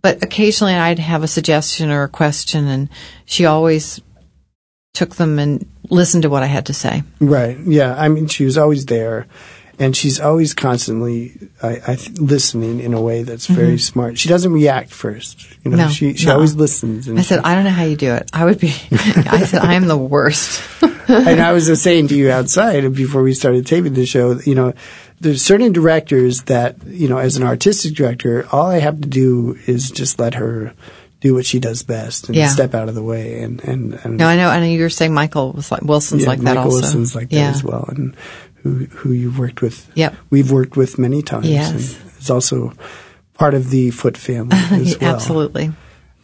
But 0.00 0.22
occasionally 0.22 0.74
I'd 0.74 1.00
have 1.00 1.24
a 1.24 1.28
suggestion 1.28 1.90
or 1.90 2.04
a 2.04 2.08
question 2.08 2.68
and 2.68 2.88
she 3.24 3.46
always 3.46 4.00
took 4.94 5.16
them 5.16 5.38
and 5.40 5.66
listened 5.90 6.22
to 6.22 6.30
what 6.30 6.42
I 6.44 6.46
had 6.46 6.66
to 6.66 6.72
say. 6.74 7.02
Right. 7.20 7.58
Yeah. 7.58 7.94
I 7.96 8.08
mean, 8.08 8.26
she 8.28 8.44
was 8.44 8.56
always 8.58 8.86
there, 8.86 9.26
and 9.78 9.96
she's 9.96 10.18
always 10.20 10.54
constantly 10.54 11.32
I, 11.62 11.80
I 11.86 11.98
listening 12.20 12.80
in 12.80 12.94
a 12.94 13.00
way 13.00 13.22
that's 13.22 13.46
very 13.46 13.78
smart. 13.78 14.18
She 14.18 14.28
doesn't 14.28 14.52
react 14.52 14.90
first. 14.92 15.46
You 15.64 15.70
know, 15.70 15.76
Mm-hmm. 15.78 15.86
No, 15.86 15.88
she 15.92 16.14
she 16.14 16.26
no. 16.26 16.34
always 16.34 16.54
listens. 16.56 17.08
I 17.08 17.20
said, 17.22 17.38
she- 17.40 17.44
I 17.44 17.54
don't 17.54 17.64
know 17.64 17.70
how 17.70 17.84
you 17.84 17.96
do 17.96 18.12
it. 18.12 18.28
I 18.32 18.44
would 18.44 18.58
be, 18.58 18.68
I 18.92 19.44
said, 19.44 19.62
I 19.62 19.74
am 19.74 19.86
the 19.86 19.96
worst. 19.96 20.62
and 21.08 21.40
I 21.40 21.52
was 21.52 21.66
just 21.66 21.82
saying 21.82 22.08
to 22.08 22.16
you 22.16 22.30
outside 22.30 22.92
before 22.94 23.22
we 23.22 23.34
started 23.34 23.66
taping 23.66 23.94
the 23.94 24.04
show, 24.06 24.38
you 24.40 24.54
know, 24.56 24.74
there's 25.20 25.42
certain 25.42 25.72
directors 25.72 26.42
that, 26.42 26.76
you 26.86 27.08
know, 27.08 27.18
as 27.18 27.36
an 27.36 27.42
artistic 27.42 27.94
director, 27.94 28.46
all 28.52 28.66
I 28.66 28.78
have 28.78 29.00
to 29.00 29.08
do 29.08 29.58
is 29.66 29.90
just 29.90 30.18
let 30.18 30.34
her 30.34 30.74
do 31.20 31.34
what 31.34 31.44
she 31.44 31.58
does 31.58 31.82
best 31.82 32.28
and 32.28 32.36
Yeah. 32.36 32.46
step 32.48 32.74
out 32.74 32.88
of 32.88 32.94
the 32.94 33.02
way. 33.02 33.40
And, 33.42 33.60
and, 33.64 33.94
and 34.04 34.16
No, 34.18 34.26
I 34.28 34.36
know. 34.36 34.48
I 34.48 34.60
know 34.60 34.66
you 34.66 34.80
were 34.82 34.88
saying 34.90 35.12
Michael 35.12 35.52
was 35.52 35.72
like, 35.72 35.82
Wilson's 35.82 36.22
yeah, 36.22 36.28
like 36.28 36.38
that 36.40 36.54
Michael 36.54 36.62
also. 36.64 36.80
Wilson's 36.82 37.14
like 37.16 37.30
that 37.30 37.54
as 37.56 37.64
well, 37.64 37.84
and 37.88 38.14
who 38.62 38.86
who 38.86 39.12
you've 39.12 39.38
worked 39.38 39.60
with. 39.62 39.90
Yep. 39.96 40.14
we've 40.30 40.50
worked 40.52 40.76
with 40.76 40.98
many 40.98 41.22
times. 41.22 41.48
Yes. 41.48 41.70
and 41.70 42.12
it's 42.18 42.30
also 42.30 42.72
part 43.34 43.54
of 43.54 43.70
the 43.70 43.90
Foote 43.90 44.16
family 44.16 44.56
as 44.70 44.98
well. 45.00 45.14
Absolutely. 45.14 45.72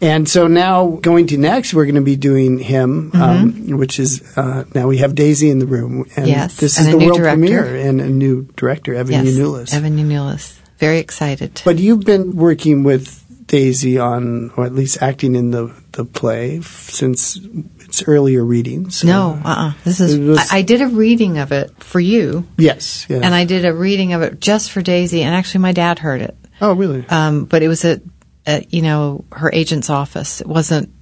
And 0.04 0.28
so 0.28 0.46
now 0.46 0.86
going 0.88 1.28
to 1.28 1.38
next, 1.38 1.72
we're 1.74 1.86
going 1.86 1.94
to 1.96 2.00
be 2.02 2.16
doing 2.16 2.58
him, 2.58 3.10
um, 3.14 3.52
Mm-hmm. 3.52 3.76
which 3.78 3.98
is 3.98 4.36
uh, 4.36 4.64
now 4.74 4.86
we 4.86 4.98
have 4.98 5.14
Daisy 5.14 5.50
in 5.50 5.58
the 5.58 5.66
room, 5.66 6.04
and 6.16 6.28
Yes, 6.28 6.56
this 6.56 6.78
and 6.78 6.88
is 6.88 6.94
a 6.94 6.98
the 6.98 7.06
world 7.06 7.18
director. 7.18 7.38
premiere 7.40 7.76
and 7.88 8.00
a 8.00 8.08
new 8.08 8.42
director, 8.56 8.94
Evan 8.94 9.12
Yes. 9.12 9.26
Yionoulis. 9.34 9.74
Evan 9.74 9.96
Yionoulis. 9.96 10.58
Very 10.78 10.98
excited. 10.98 11.62
But 11.64 11.78
you've 11.78 12.04
been 12.04 12.36
working 12.36 12.82
with 12.82 13.22
Daisy 13.46 13.98
on, 13.98 14.50
or 14.56 14.64
at 14.66 14.74
least 14.74 15.02
acting 15.02 15.34
in 15.34 15.50
the 15.50 15.74
the 15.92 16.04
play 16.04 16.58
f- 16.58 16.90
since 16.90 17.38
its 17.80 18.02
earlier 18.08 18.44
readings. 18.44 18.96
so- 18.96 19.06
no, 19.06 19.40
uh-uh. 19.44 19.72
This 19.84 20.00
is, 20.00 20.18
was- 20.18 20.50
I, 20.52 20.58
I 20.58 20.62
did 20.62 20.80
a 20.82 20.88
reading 20.88 21.38
of 21.38 21.52
it 21.52 21.70
for 21.82 22.00
you 22.00 22.46
Yes. 22.58 23.06
Yeah. 23.08 23.20
and 23.22 23.32
I 23.34 23.44
did 23.44 23.64
a 23.64 23.72
reading 23.72 24.12
of 24.12 24.22
it 24.22 24.40
just 24.40 24.72
for 24.72 24.82
Daisy 24.82 25.22
and 25.22 25.34
actually 25.36 25.60
my 25.60 25.72
dad 25.72 26.00
heard 26.00 26.20
it. 26.20 26.36
oh, 26.60 26.72
really? 26.74 27.04
Um, 27.08 27.44
but 27.44 27.62
it 27.62 27.68
was 27.68 27.84
at, 27.84 28.00
at, 28.46 28.72
you 28.72 28.82
know, 28.82 29.24
her 29.32 29.50
agent's 29.52 29.90
office. 29.90 30.40
It 30.40 30.46
wasn't 30.46 30.92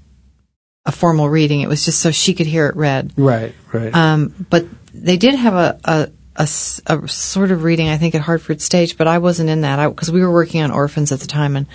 a 0.85 0.93
formal 0.93 1.29
reading. 1.29 1.61
It 1.61 1.69
was 1.69 1.85
just 1.85 2.01
so 2.01 2.11
she 2.11 2.35
could 2.35 2.47
hear 2.47 2.67
it 2.67 2.77
read. 2.77 3.13
Right, 3.17 3.55
right. 3.73 3.95
Um, 3.95 4.47
but 4.51 4.67
they 4.93 5.17
did 5.17 5.35
have 5.35 5.55
a 5.55 6.11
a 6.37 6.47
sort 6.47 7.51
of 7.51 7.63
reading, 7.63 7.89
I 7.89 7.99
think, 7.99 8.15
at 8.15 8.23
Hartford 8.23 8.61
Stage, 8.61 8.97
but 8.97 9.07
I 9.07 9.19
wasn't 9.19 9.51
in 9.51 9.63
that 9.63 9.87
because 9.89 10.11
we 10.11 10.23
were 10.23 10.33
working 10.33 10.63
on 10.63 10.71
orphans 10.71 11.13
at 11.13 11.21
the 11.21 11.27
time, 11.27 11.57
and 11.57 11.67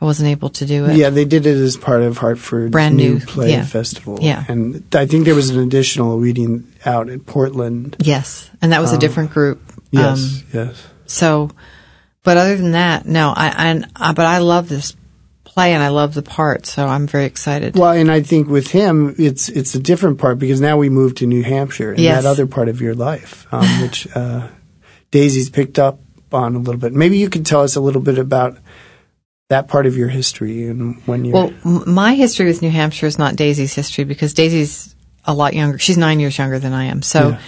I 0.00 0.04
wasn't 0.04 0.28
able 0.28 0.50
to 0.50 0.66
do 0.66 0.86
it. 0.86 0.96
yeah, 0.96 1.10
they 1.10 1.24
did 1.24 1.46
it 1.46 1.56
as 1.56 1.76
part 1.76 2.02
of 2.02 2.18
Hartford's 2.18 2.72
Brand 2.72 2.96
new, 2.96 3.14
new, 3.14 3.20
play 3.20 3.52
yeah. 3.52 3.64
festival. 3.64 4.18
Yeah. 4.20 4.44
And 4.48 4.84
I 4.94 5.06
think 5.06 5.24
there 5.24 5.34
was 5.34 5.50
an 5.50 5.60
additional 5.60 6.18
reading 6.18 6.70
out 6.84 7.08
in 7.08 7.20
Portland. 7.20 7.96
Yes, 8.00 8.50
and 8.60 8.72
that 8.72 8.80
was 8.80 8.92
a 8.92 8.98
different 8.98 9.30
group. 9.30 9.60
Yes, 9.90 10.18
Um, 10.18 10.48
yes. 10.52 10.86
So, 11.06 11.50
but 12.22 12.36
other 12.36 12.56
than 12.56 12.72
that, 12.72 13.06
no. 13.06 13.32
I 13.34 13.70
and 13.70 13.86
uh, 13.96 14.12
but 14.12 14.26
I 14.26 14.38
love 14.38 14.68
this 14.68 14.94
play 15.54 15.72
and 15.74 15.82
I 15.82 15.88
love 15.88 16.14
the 16.14 16.22
part, 16.22 16.66
so 16.66 16.86
I'm 16.86 17.06
very 17.06 17.26
excited. 17.26 17.76
Well, 17.76 17.90
and 17.92 18.10
I 18.10 18.22
think 18.22 18.48
with 18.48 18.68
him, 18.70 19.14
it's 19.18 19.48
it's 19.48 19.74
a 19.74 19.80
different 19.80 20.18
part 20.18 20.38
because 20.38 20.60
now 20.60 20.76
we 20.78 20.88
moved 20.88 21.18
to 21.18 21.26
New 21.26 21.42
Hampshire 21.42 21.90
and 21.90 22.00
Yes. 22.00 22.22
that 22.22 22.28
other 22.28 22.46
part 22.46 22.68
of 22.68 22.80
your 22.80 22.94
life, 22.94 23.46
um, 23.52 23.66
which 23.82 24.06
uh, 24.16 24.48
Daisy's 25.10 25.50
picked 25.50 25.78
up 25.78 26.00
on 26.32 26.54
a 26.56 26.58
little 26.58 26.80
bit. 26.80 26.92
Maybe 26.94 27.18
you 27.18 27.28
could 27.28 27.44
tell 27.46 27.60
us 27.62 27.76
a 27.76 27.80
little 27.80 28.00
bit 28.00 28.18
about 28.18 28.58
that 29.50 29.68
part 29.68 29.84
of 29.86 29.96
your 29.98 30.08
history 30.08 30.66
and 30.68 30.96
when 31.06 31.24
you. 31.26 31.32
Well, 31.32 31.52
m- 31.64 31.92
my 31.92 32.14
history 32.14 32.46
with 32.46 32.62
New 32.62 32.70
Hampshire 32.70 33.06
is 33.06 33.18
not 33.18 33.36
Daisy's 33.36 33.74
history 33.74 34.04
because 34.04 34.32
Daisy's 34.32 34.94
a 35.26 35.34
lot 35.34 35.52
younger. 35.54 35.78
She's 35.78 35.98
nine 35.98 36.20
years 36.20 36.38
younger 36.38 36.58
than 36.58 36.72
I 36.72 36.84
am. 36.86 37.02
So 37.02 37.30
Yeah. 37.30 37.40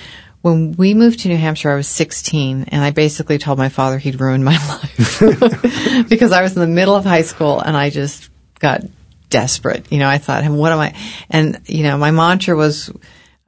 When 0.44 0.72
we 0.72 0.92
moved 0.92 1.20
to 1.20 1.28
New 1.28 1.38
Hampshire, 1.38 1.70
I 1.70 1.74
was 1.74 1.88
16 1.88 2.66
and 2.68 2.84
I 2.84 2.90
basically 2.90 3.38
told 3.38 3.56
my 3.56 3.70
father 3.70 3.96
he'd 3.96 4.20
ruined 4.20 4.44
my 4.44 4.52
life 4.68 6.08
because 6.10 6.32
I 6.32 6.42
was 6.42 6.54
in 6.54 6.60
the 6.60 6.66
middle 6.66 6.94
of 6.94 7.06
high 7.06 7.22
school 7.22 7.60
and 7.60 7.74
I 7.74 7.88
just 7.88 8.28
got 8.58 8.82
desperate. 9.30 9.90
You 9.90 10.00
know, 10.00 10.08
I 10.08 10.18
thought, 10.18 10.44
what 10.44 10.70
am 10.70 10.80
I? 10.80 10.94
And, 11.30 11.62
you 11.64 11.82
know, 11.82 11.96
my 11.96 12.10
mantra 12.10 12.56
was, 12.56 12.92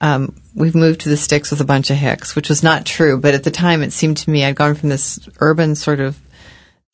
um, 0.00 0.40
we've 0.54 0.74
moved 0.74 1.02
to 1.02 1.10
the 1.10 1.18
sticks 1.18 1.50
with 1.50 1.60
a 1.60 1.66
bunch 1.66 1.90
of 1.90 1.98
hicks, 1.98 2.34
which 2.34 2.48
was 2.48 2.62
not 2.62 2.86
true. 2.86 3.20
But 3.20 3.34
at 3.34 3.44
the 3.44 3.50
time, 3.50 3.82
it 3.82 3.92
seemed 3.92 4.16
to 4.16 4.30
me 4.30 4.46
I'd 4.46 4.56
gone 4.56 4.74
from 4.74 4.88
this 4.88 5.20
urban 5.38 5.74
sort 5.74 6.00
of 6.00 6.18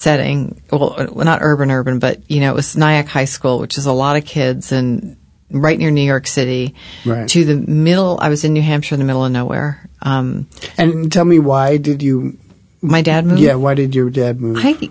setting, 0.00 0.64
well, 0.72 0.96
not 1.14 1.42
urban, 1.42 1.70
urban, 1.70 2.00
but 2.00 2.28
you 2.28 2.40
know, 2.40 2.50
it 2.50 2.56
was 2.56 2.76
Nyack 2.76 3.06
High 3.06 3.26
School, 3.26 3.60
which 3.60 3.78
is 3.78 3.86
a 3.86 3.92
lot 3.92 4.16
of 4.16 4.24
kids 4.24 4.72
and 4.72 5.16
right 5.52 5.78
near 5.78 5.90
New 5.90 6.02
York 6.02 6.26
City, 6.26 6.74
Right. 7.04 7.28
to 7.28 7.44
the 7.44 7.56
middle. 7.56 8.18
I 8.20 8.28
was 8.28 8.44
in 8.44 8.52
New 8.52 8.62
Hampshire, 8.62 8.94
in 8.94 8.98
the 8.98 9.04
middle 9.06 9.24
of 9.24 9.32
nowhere. 9.32 9.88
Um, 10.00 10.48
and 10.76 11.12
tell 11.12 11.24
me 11.24 11.38
why 11.38 11.76
did 11.76 12.02
you? 12.02 12.38
my 12.80 13.00
dad 13.02 13.24
moved. 13.24 13.40
Yeah, 13.40 13.54
why 13.54 13.74
did 13.74 13.94
your 13.94 14.10
dad 14.10 14.40
move? 14.40 14.58
I, 14.60 14.90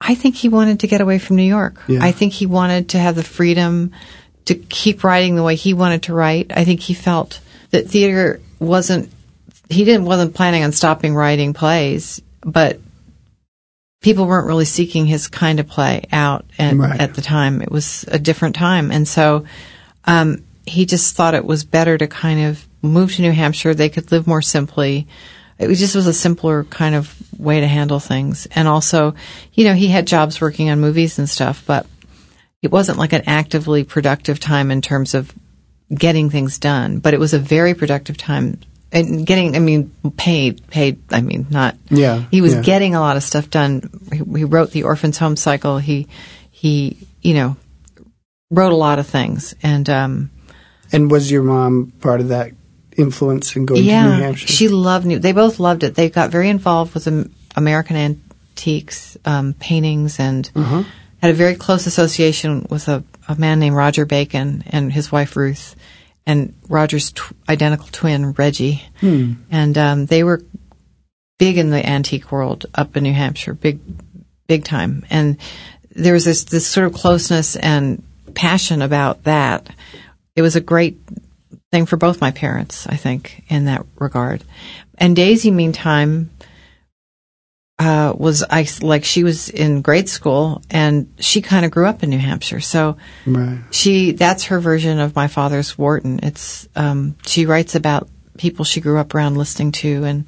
I 0.00 0.14
think 0.14 0.36
he 0.36 0.48
wanted 0.48 0.80
to 0.80 0.86
get 0.86 1.00
away 1.00 1.18
from 1.18 1.36
New 1.36 1.42
York. 1.42 1.82
Yeah. 1.88 1.98
I 2.02 2.12
think 2.12 2.32
he 2.32 2.46
wanted 2.46 2.90
to 2.90 2.98
have 2.98 3.16
the 3.16 3.24
freedom 3.24 3.90
to 4.44 4.54
keep 4.54 5.02
writing 5.02 5.34
the 5.34 5.42
way 5.42 5.56
he 5.56 5.74
wanted 5.74 6.04
to 6.04 6.14
write. 6.14 6.52
I 6.54 6.64
think 6.64 6.80
he 6.80 6.94
felt 6.94 7.40
that 7.70 7.88
theater 7.88 8.40
wasn't, 8.60 9.10
he 9.68 9.84
didn't, 9.84 10.04
wasn't 10.04 10.34
planning 10.34 10.62
on 10.62 10.72
stopping 10.72 11.14
writing 11.14 11.52
plays, 11.54 12.22
but 12.42 12.78
people 14.04 14.26
weren't 14.26 14.46
really 14.46 14.66
seeking 14.66 15.06
his 15.06 15.28
kind 15.28 15.58
of 15.58 15.66
play 15.66 16.04
out 16.12 16.44
at, 16.58 16.76
Right. 16.76 17.00
at 17.00 17.14
the 17.14 17.22
time. 17.22 17.62
It 17.62 17.70
was 17.70 18.04
a 18.06 18.18
different 18.18 18.54
time. 18.54 18.90
And 18.90 19.08
so, 19.08 19.46
um, 20.04 20.44
he 20.66 20.84
just 20.84 21.16
thought 21.16 21.32
it 21.34 21.46
was 21.46 21.64
better 21.64 21.96
to 21.96 22.06
kind 22.06 22.40
of 22.44 22.62
move 22.82 23.14
to 23.14 23.22
New 23.22 23.32
Hampshire. 23.32 23.74
They 23.74 23.88
could 23.88 24.12
live 24.12 24.26
more 24.26 24.42
simply. 24.42 25.06
It 25.58 25.68
was 25.68 25.78
just 25.78 25.96
was 25.96 26.06
a 26.06 26.12
simpler 26.12 26.64
kind 26.64 26.94
of 26.94 27.14
way 27.38 27.60
to 27.60 27.66
handle 27.66 27.98
things. 27.98 28.46
And 28.54 28.68
also, 28.68 29.14
you 29.54 29.64
know, 29.64 29.72
he 29.74 29.88
had 29.88 30.06
jobs 30.06 30.38
working 30.38 30.68
on 30.68 30.80
movies 30.80 31.18
and 31.18 31.28
stuff, 31.28 31.64
but 31.66 31.86
it 32.60 32.70
wasn't 32.70 32.98
like 32.98 33.14
an 33.14 33.22
actively 33.26 33.84
productive 33.84 34.38
time 34.38 34.70
in 34.70 34.82
terms 34.82 35.14
of 35.14 35.32
getting 35.94 36.28
things 36.28 36.58
done, 36.58 36.98
but 36.98 37.14
it 37.14 37.20
was 37.20 37.32
a 37.32 37.38
very 37.38 37.72
productive 37.72 38.18
time 38.18 38.58
and 38.94 39.26
getting, 39.26 39.56
I 39.56 39.58
mean, 39.58 39.92
paid, 40.16 40.66
paid, 40.68 40.98
I 41.10 41.20
mean, 41.20 41.46
not, 41.50 41.76
Yeah, 41.90 42.22
he 42.30 42.40
was 42.40 42.54
yeah. 42.54 42.62
getting 42.62 42.94
a 42.94 43.00
lot 43.00 43.16
of 43.16 43.22
stuff 43.22 43.50
done. 43.50 43.90
He, 44.12 44.18
he 44.38 44.44
wrote 44.44 44.70
the 44.70 44.84
Orphans 44.84 45.18
Home 45.18 45.36
Cycle. 45.36 45.78
He, 45.78 46.06
he, 46.50 46.96
you 47.20 47.34
know, 47.34 47.56
wrote 48.50 48.72
a 48.72 48.76
lot 48.76 48.98
of 48.98 49.06
things 49.06 49.54
and, 49.62 49.88
um, 49.90 50.30
and 50.92 51.10
was 51.10 51.28
your 51.30 51.42
mom 51.42 51.92
part 52.00 52.20
of 52.20 52.28
that 52.28 52.52
influence 52.96 53.56
in 53.56 53.66
going 53.66 53.80
to 53.82 53.86
New 53.86 54.22
Hampshire? 54.22 54.46
she 54.46 54.68
loved 54.68 55.06
New. 55.06 55.18
They 55.18 55.32
both 55.32 55.58
loved 55.58 55.82
it. 55.82 55.96
They 55.96 56.08
got 56.08 56.30
very 56.30 56.48
involved 56.48 56.94
with 56.94 57.08
American 57.56 57.96
antiques, 57.96 59.16
um, 59.24 59.54
paintings, 59.54 60.20
and 60.20 60.48
Uh-huh. 60.54 60.84
had 61.20 61.30
a 61.32 61.34
very 61.34 61.56
close 61.56 61.86
association 61.88 62.66
with 62.70 62.86
a, 62.88 63.02
a 63.26 63.34
man 63.34 63.58
named 63.58 63.74
Roger 63.74 64.04
Bacon 64.06 64.62
and 64.68 64.92
his 64.92 65.10
wife 65.10 65.34
Ruth, 65.36 65.74
and 66.26 66.54
Roger's 66.68 67.12
tw- 67.12 67.32
identical 67.48 67.88
twin 67.92 68.32
Reggie, 68.32 68.82
Hmm. 69.00 69.34
and 69.50 69.76
um, 69.78 70.06
they 70.06 70.24
were 70.24 70.42
big 71.38 71.58
in 71.58 71.70
the 71.70 71.84
antique 71.84 72.30
world 72.32 72.66
up 72.74 72.96
in 72.96 73.02
New 73.02 73.12
Hampshire, 73.12 73.54
big, 73.54 73.80
big 74.46 74.64
time, 74.64 75.04
and 75.10 75.36
there 75.90 76.12
was 76.14 76.24
this 76.24 76.44
this 76.44 76.66
sort 76.66 76.86
of 76.86 76.94
closeness 76.94 77.56
and 77.56 78.02
passion 78.34 78.82
about 78.82 79.24
that. 79.24 79.68
It 80.34 80.42
was 80.42 80.56
a 80.56 80.60
great 80.60 80.98
thing 81.70 81.86
for 81.86 81.96
both 81.96 82.20
my 82.20 82.30
parents, 82.30 82.86
I 82.86 82.96
think, 82.96 83.44
in 83.48 83.66
that 83.66 83.84
regard. 83.98 84.42
And 84.98 85.14
Daisy, 85.16 85.50
meantime, 85.50 86.30
uh, 87.78 88.14
was 88.16 88.44
I 88.48 88.66
like 88.82 89.04
she 89.04 89.24
was 89.24 89.48
in 89.48 89.82
grade 89.82 90.08
school 90.08 90.62
and 90.70 91.12
she 91.18 91.42
kind 91.42 91.64
of 91.64 91.70
grew 91.70 91.86
up 91.86 92.02
in 92.02 92.10
New 92.10 92.18
Hampshire, 92.18 92.60
so 92.60 92.96
right. 93.26 93.60
she 93.70 94.12
that's 94.12 94.44
her 94.44 94.60
version 94.60 95.00
of 95.00 95.16
my 95.16 95.26
father's 95.26 95.76
Wharton. 95.76 96.20
It's 96.22 96.68
um, 96.76 97.16
she 97.26 97.46
writes 97.46 97.74
about 97.74 98.08
people 98.38 98.64
she 98.64 98.80
grew 98.80 98.98
up 98.98 99.14
around, 99.14 99.36
listening 99.36 99.72
to 99.72 100.04
and 100.04 100.24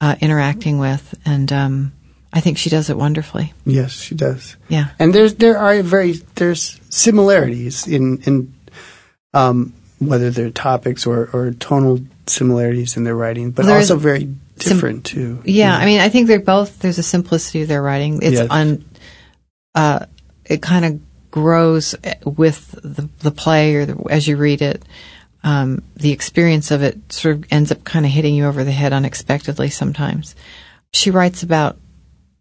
uh, 0.00 0.16
interacting 0.20 0.78
with, 0.78 1.14
and 1.24 1.52
um, 1.52 1.92
I 2.32 2.40
think 2.40 2.58
she 2.58 2.70
does 2.70 2.90
it 2.90 2.96
wonderfully. 2.96 3.52
Yes, 3.64 3.92
she 3.92 4.16
does. 4.16 4.56
Yeah. 4.68 4.88
And 4.98 5.14
there's 5.14 5.36
there 5.36 5.56
are 5.56 5.80
very 5.82 6.14
there's 6.34 6.80
similarities 6.90 7.86
in 7.86 8.20
in 8.22 8.52
um, 9.32 9.72
whether 10.00 10.30
they're 10.30 10.50
topics 10.50 11.06
or, 11.06 11.30
or 11.32 11.52
tonal 11.52 12.00
similarities 12.26 12.96
in 12.96 13.04
their 13.04 13.14
writing, 13.14 13.52
but 13.52 13.64
Well, 13.64 13.76
also 13.76 13.96
very 13.96 14.34
different 14.58 15.04
too. 15.04 15.42
Yeah, 15.44 15.76
I 15.76 15.84
mean, 15.86 16.00
I 16.00 16.08
think 16.08 16.28
they're 16.28 16.38
both. 16.40 16.78
There's 16.78 16.98
a 16.98 17.02
simplicity 17.02 17.62
of 17.62 17.68
their 17.68 17.82
writing. 17.82 18.20
It's 18.22 18.36
Yes. 18.36 18.46
un. 18.50 18.84
Uh, 19.74 20.06
it 20.44 20.62
kind 20.62 20.84
of 20.84 21.00
grows 21.30 21.94
with 22.24 22.70
the 22.82 23.08
the 23.20 23.30
play, 23.32 23.74
or 23.74 23.86
the, 23.86 23.96
as 24.10 24.26
you 24.28 24.36
read 24.36 24.62
it. 24.62 24.82
Um, 25.42 25.82
the 25.96 26.12
experience 26.12 26.70
of 26.70 26.82
it 26.82 27.12
sort 27.12 27.36
of 27.36 27.44
ends 27.50 27.70
up 27.70 27.84
kind 27.84 28.06
of 28.06 28.12
hitting 28.12 28.34
you 28.34 28.46
over 28.46 28.64
the 28.64 28.72
head 28.72 28.92
unexpectedly 28.94 29.68
sometimes. 29.68 30.34
She 30.94 31.10
writes 31.10 31.42
about 31.42 31.76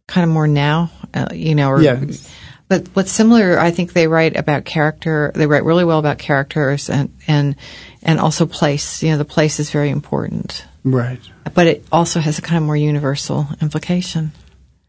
kind 0.07 0.23
of 0.23 0.29
more 0.33 0.47
now, 0.47 0.89
uh, 1.13 1.27
you 1.33 1.53
know, 1.55 1.69
or, 1.69 1.81
Yes. 1.81 2.29
but 2.69 2.87
what's 2.93 3.11
similar, 3.11 3.59
I 3.59 3.71
think 3.71 3.91
they 3.91 4.07
write 4.07 4.37
about 4.37 4.63
character. 4.63 5.33
They 5.35 5.47
write 5.47 5.65
really 5.65 5.83
well 5.83 5.99
about 5.99 6.17
characters 6.17 6.89
and 6.89 7.09
and 7.27 7.55
and 8.03 8.19
also 8.21 8.45
place. 8.45 9.03
You 9.03 9.11
know, 9.11 9.17
the 9.17 9.25
place 9.25 9.59
is 9.59 9.69
very 9.69 9.89
important 9.89 10.63
Right. 10.83 11.19
but 11.53 11.67
it 11.67 11.85
also 11.91 12.19
has 12.19 12.39
a 12.39 12.41
kind 12.41 12.57
of 12.57 12.63
more 12.63 12.75
universal 12.77 13.47
implication. 13.61 14.31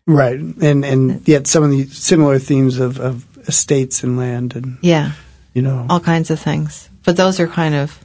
Right. 0.06 0.38
And 0.38 0.84
and 0.84 1.26
yet 1.26 1.46
some 1.46 1.62
of 1.62 1.70
the 1.70 1.86
similar 1.86 2.38
themes 2.38 2.78
of, 2.78 3.00
of 3.00 3.24
estates 3.48 4.02
and 4.02 4.16
land 4.16 4.56
and 4.56 4.78
Yeah, 4.82 5.12
you 5.52 5.62
know 5.62 5.86
all 5.88 6.00
kinds 6.00 6.30
of 6.30 6.40
things. 6.40 6.88
But 7.04 7.16
those 7.16 7.40
are 7.40 7.46
kind 7.46 7.74
of 7.74 7.98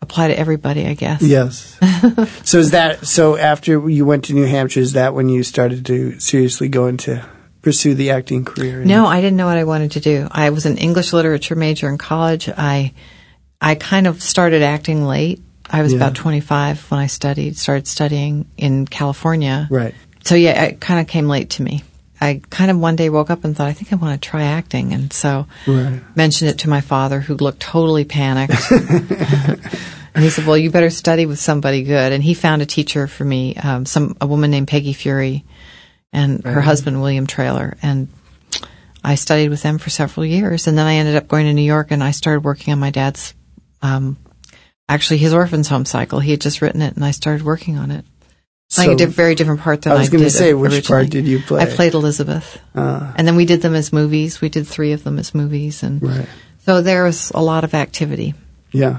apply 0.00 0.28
to 0.28 0.38
everybody, 0.38 0.86
I 0.86 0.94
guess. 0.94 1.22
Yes. 1.22 1.78
so 2.44 2.58
is 2.58 2.70
that 2.70 3.06
so 3.06 3.36
after 3.36 3.88
you 3.88 4.06
went 4.06 4.24
to 4.26 4.34
New 4.34 4.46
Hampshire, 4.46 4.80
is 4.80 4.92
that 4.92 5.14
when 5.14 5.28
you 5.28 5.42
started 5.42 5.84
to 5.86 6.18
seriously 6.20 6.68
go 6.68 6.86
into 6.86 7.24
pursue 7.62 7.94
the 7.94 8.10
acting 8.10 8.44
career? 8.44 8.84
No, 8.84 9.06
I 9.06 9.20
didn't 9.20 9.36
know 9.36 9.46
what 9.46 9.56
I 9.56 9.64
wanted 9.64 9.92
to 9.92 10.00
do. 10.00 10.28
I 10.30 10.50
was 10.50 10.66
an 10.66 10.76
English 10.78 11.12
literature 11.12 11.54
major 11.56 11.88
in 11.88 11.98
college. 11.98 12.48
I 12.48 12.92
I 13.60 13.74
kind 13.74 14.06
of 14.06 14.22
started 14.22 14.62
acting 14.62 15.04
late. 15.06 15.40
I 15.70 15.82
was 15.82 15.92
Yeah. 15.92 15.98
about 15.98 16.14
25 16.14 16.90
when 16.90 17.00
I 17.00 17.06
studied, 17.06 17.56
started 17.56 17.86
studying 17.86 18.46
in 18.56 18.86
California. 18.86 19.66
Right. 19.70 19.94
So 20.24 20.34
yeah, 20.34 20.62
it 20.64 20.80
kind 20.80 21.00
of 21.00 21.06
came 21.06 21.28
late 21.28 21.50
to 21.50 21.62
me. 21.62 21.82
I 22.20 22.40
kind 22.48 22.70
of 22.70 22.78
one 22.78 22.96
day 22.96 23.10
woke 23.10 23.30
up 23.30 23.44
and 23.44 23.56
thought, 23.56 23.66
I 23.66 23.72
think 23.72 23.92
I 23.92 23.96
want 23.96 24.20
to 24.20 24.28
try 24.28 24.44
acting. 24.44 24.92
And 24.92 25.12
so 25.12 25.46
Right. 25.66 26.00
mentioned 26.14 26.50
it 26.50 26.58
to 26.58 26.70
my 26.70 26.80
father, 26.80 27.20
who 27.20 27.34
looked 27.36 27.60
totally 27.60 28.04
panicked. 28.04 28.54
and 28.70 29.60
he 30.24 30.30
said, 30.30 30.46
"Well, 30.46 30.56
you 30.56 30.70
better 30.70 30.90
study 30.90 31.26
with 31.26 31.38
somebody 31.40 31.82
good." 31.82 32.12
And 32.12 32.22
he 32.22 32.34
found 32.34 32.62
a 32.62 32.66
teacher 32.66 33.06
for 33.06 33.24
me, 33.24 33.56
um, 33.56 33.84
some 33.84 34.16
a 34.20 34.26
woman 34.26 34.50
named 34.50 34.68
Peggy 34.68 34.92
Feury, 34.92 35.44
and 36.12 36.44
her 36.44 36.60
husband 36.60 37.00
William 37.02 37.26
Traylor, 37.26 37.76
and 37.82 38.08
I 39.02 39.16
studied 39.16 39.48
with 39.50 39.62
them 39.62 39.78
for 39.78 39.90
several 39.90 40.24
years. 40.24 40.66
And 40.66 40.78
then 40.78 40.86
I 40.86 40.94
ended 40.94 41.16
up 41.16 41.28
going 41.28 41.46
to 41.46 41.52
New 41.52 41.62
York, 41.62 41.90
and 41.90 42.02
I 42.02 42.12
started 42.12 42.40
working 42.44 42.72
on 42.72 42.78
my 42.78 42.90
dad's, 42.90 43.34
um, 43.82 44.16
actually 44.88 45.18
his 45.18 45.34
orphans 45.34 45.68
home 45.68 45.84
cycle. 45.84 46.20
He 46.20 46.30
had 46.30 46.40
just 46.40 46.62
written 46.62 46.82
it, 46.82 46.94
and 46.94 47.04
I 47.04 47.10
started 47.10 47.44
working 47.44 47.78
on 47.78 47.90
it. 47.90 48.04
Playing 48.72 48.92
a 48.92 48.96
di- 48.96 49.04
very 49.04 49.34
different 49.34 49.60
part 49.60 49.82
than 49.82 49.92
I 49.92 49.98
was 49.98 50.08
gonna 50.08 50.24
did 50.24 50.30
say, 50.30 50.52
which 50.54 50.72
originally. 50.72 51.02
part 51.02 51.10
did 51.10 51.26
you 51.26 51.38
play? 51.40 51.62
I 51.62 51.66
played 51.66 51.94
Elizabeth, 51.94 52.58
Uh, 52.74 53.12
and 53.14 53.26
then 53.26 53.36
we 53.36 53.44
did 53.44 53.62
them 53.62 53.74
as 53.74 53.92
movies. 53.92 54.40
We 54.40 54.48
did 54.48 54.66
three 54.66 54.92
of 54.92 55.04
them 55.04 55.18
as 55.18 55.34
movies, 55.34 55.82
and 55.82 56.02
right. 56.02 56.28
So 56.64 56.80
there 56.80 57.04
was 57.04 57.30
a 57.34 57.42
lot 57.42 57.64
of 57.64 57.74
activity. 57.74 58.34
Yeah. 58.72 58.98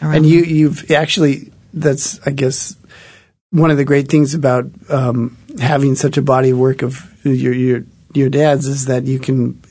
And 0.00 0.26
you, 0.26 0.42
you've 0.42 0.90
actually, 0.90 1.52
that's, 1.72 2.20
I 2.26 2.30
guess, 2.32 2.76
one 3.50 3.70
of 3.70 3.76
the 3.76 3.84
great 3.84 4.08
things 4.08 4.34
about 4.34 4.66
um, 4.90 5.36
having 5.60 5.94
such 5.94 6.18
a 6.18 6.22
body 6.22 6.50
of 6.50 6.58
work 6.58 6.82
of 6.82 7.08
your, 7.24 7.54
your, 7.54 7.84
your 8.12 8.28
dad's 8.28 8.66
is 8.66 8.86
that 8.86 9.04
you 9.04 9.18
can, 9.18 9.62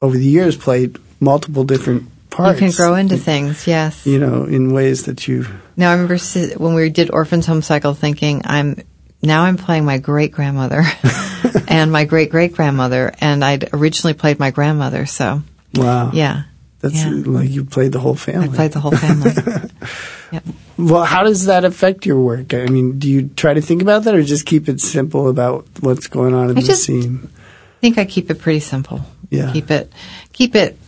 over 0.00 0.16
the 0.16 0.24
years, 0.24 0.56
play 0.56 0.90
multiple 1.20 1.62
different 1.62 2.08
parts. 2.30 2.60
You 2.60 2.68
can 2.68 2.76
grow 2.76 2.94
into 2.94 3.16
things, 3.16 3.66
yes. 3.66 4.06
You 4.06 4.18
know, 4.18 4.44
in 4.44 4.72
ways 4.72 5.04
that 5.04 5.28
you. 5.28 5.46
Now 5.76 5.90
I 5.90 5.94
remember 5.94 6.18
when 6.56 6.74
we 6.74 6.90
did 6.90 7.10
Orphans 7.12 7.46
Home 7.46 7.62
Cycle 7.62 7.94
thinking, 7.94 8.42
I'm, 8.44 8.82
now 9.22 9.42
I'm 9.44 9.56
playing 9.56 9.84
my 9.84 9.98
great 9.98 10.32
grandmother 10.32 10.82
and 11.68 11.90
my 11.90 12.04
great 12.04 12.30
great 12.30 12.54
grandmother, 12.54 13.12
and 13.20 13.44
I'd 13.44 13.72
originally 13.72 14.14
played 14.14 14.38
my 14.38 14.50
grandmother, 14.50 15.06
so 15.06 15.42
Wow. 15.74 16.10
yeah. 16.12 16.44
That's 16.80 16.94
yeah. 16.94 17.10
like 17.10 17.50
you 17.50 17.64
played 17.64 17.90
the 17.90 17.98
whole 17.98 18.14
family. 18.14 18.48
I 18.48 18.54
played 18.54 18.72
the 18.72 18.80
whole 18.80 18.92
family. 18.92 19.32
yep. 20.32 20.44
Well, 20.78 21.04
how 21.04 21.24
does 21.24 21.46
that 21.46 21.64
affect 21.64 22.06
your 22.06 22.20
work? 22.20 22.54
I 22.54 22.66
mean, 22.66 23.00
do 23.00 23.10
you 23.10 23.30
try 23.34 23.52
to 23.52 23.60
think 23.60 23.82
about 23.82 24.04
that 24.04 24.14
or 24.14 24.22
just 24.22 24.46
keep 24.46 24.68
it 24.68 24.80
simple 24.80 25.28
about 25.28 25.66
what's 25.80 26.06
going 26.06 26.34
on 26.34 26.50
in 26.50 26.58
I 26.58 26.60
the 26.60 26.74
scene? 26.74 27.30
I 27.34 27.80
think 27.80 27.98
I 27.98 28.04
keep 28.04 28.30
it 28.30 28.38
pretty 28.38 28.60
simple. 28.60 29.00
Yeah. 29.28 29.52
Keep 29.52 29.72
it, 29.72 29.92
keep 30.32 30.54
it, 30.54 30.78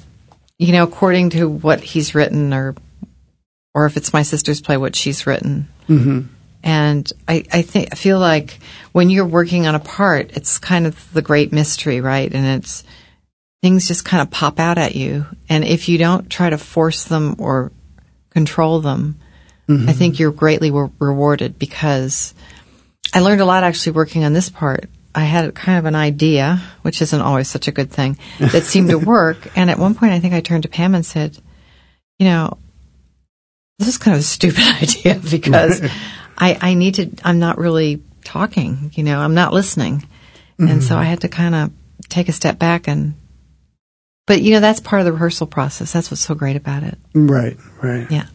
you 0.60 0.72
know, 0.72 0.84
according 0.84 1.30
to 1.30 1.48
what 1.48 1.80
he's 1.80 2.14
written, 2.14 2.52
or, 2.52 2.74
or 3.74 3.86
if 3.86 3.96
it's 3.96 4.12
my 4.12 4.20
sister's 4.20 4.60
play, 4.60 4.76
what 4.76 4.94
she's 4.94 5.26
written. 5.26 5.68
hmm 5.86 6.20
And 6.62 7.10
I, 7.26 7.44
I 7.50 7.62
think 7.62 7.88
I 7.92 7.96
feel 7.96 8.18
like 8.18 8.58
when 8.92 9.08
you're 9.08 9.24
working 9.24 9.66
on 9.66 9.74
a 9.74 9.80
part, 9.80 10.36
it's 10.36 10.58
kind 10.58 10.86
of 10.86 11.12
the 11.14 11.22
great 11.22 11.50
mystery, 11.50 12.02
right? 12.02 12.30
And 12.30 12.46
it's 12.58 12.84
things 13.62 13.88
just 13.88 14.04
kind 14.04 14.20
of 14.20 14.30
pop 14.30 14.60
out 14.60 14.76
at 14.76 14.94
you, 14.94 15.24
and 15.48 15.64
if 15.64 15.88
you 15.88 15.96
don't 15.96 16.28
try 16.28 16.50
to 16.50 16.58
force 16.58 17.04
them 17.04 17.36
or 17.38 17.72
control 18.28 18.80
them, 18.80 19.18
I 19.88 19.92
think 19.92 20.18
you're 20.18 20.32
greatly 20.32 20.70
re- 20.72 20.90
rewarded 20.98 21.58
because 21.58 22.34
I 23.14 23.20
learned 23.20 23.40
a 23.40 23.44
lot 23.46 23.62
actually 23.64 23.92
working 23.92 24.24
on 24.24 24.32
this 24.32 24.50
part. 24.50 24.90
I 25.14 25.24
had 25.24 25.54
kind 25.54 25.78
of 25.78 25.86
an 25.86 25.94
idea, 25.94 26.62
which 26.82 27.02
isn't 27.02 27.20
always 27.20 27.48
such 27.48 27.68
a 27.68 27.72
good 27.72 27.90
thing, 27.90 28.18
that 28.38 28.62
seemed 28.62 28.90
to 28.90 28.98
work. 29.16 29.56
And 29.56 29.70
at 29.70 29.78
one 29.78 29.94
point, 29.94 30.12
I 30.12 30.20
think 30.20 30.34
I 30.34 30.40
turned 30.40 30.62
to 30.62 30.68
Pam 30.68 30.94
and 30.94 31.04
said, 31.04 31.36
"You 32.18 32.26
know, 32.26 32.58
this 33.80 33.88
is 33.88 33.98
kind 33.98 34.14
of 34.14 34.20
a 34.20 34.24
stupid 34.24 34.62
idea 34.82 35.18
because 35.18 35.82
I, 36.38 36.58
I 36.60 36.74
need 36.74 36.94
to, 36.96 37.10
I'm 37.24 37.40
not 37.40 37.58
really 37.58 38.02
talking, 38.22 38.92
you 38.94 39.02
know, 39.02 39.18
I'm 39.18 39.34
not 39.34 39.52
listening. 39.52 40.06
And 40.58 40.82
so 40.84 40.90
mm-hmm. 40.90 41.00
I 41.00 41.04
had 41.04 41.22
to 41.22 41.28
kind 41.28 41.54
of 41.54 41.72
take 42.10 42.28
a 42.28 42.32
step 42.32 42.58
back 42.58 42.86
and, 42.86 43.14
but 44.26 44.42
you 44.42 44.52
know, 44.52 44.60
that's 44.60 44.78
part 44.78 45.00
of 45.00 45.06
the 45.06 45.12
rehearsal 45.12 45.46
process. 45.46 45.94
That's 45.94 46.10
what's 46.10 46.20
so 46.20 46.34
great 46.34 46.56
about 46.56 46.82
it. 46.82 46.98
Right, 47.14 47.56
right. 47.82 48.06
Yeah. 48.10 48.26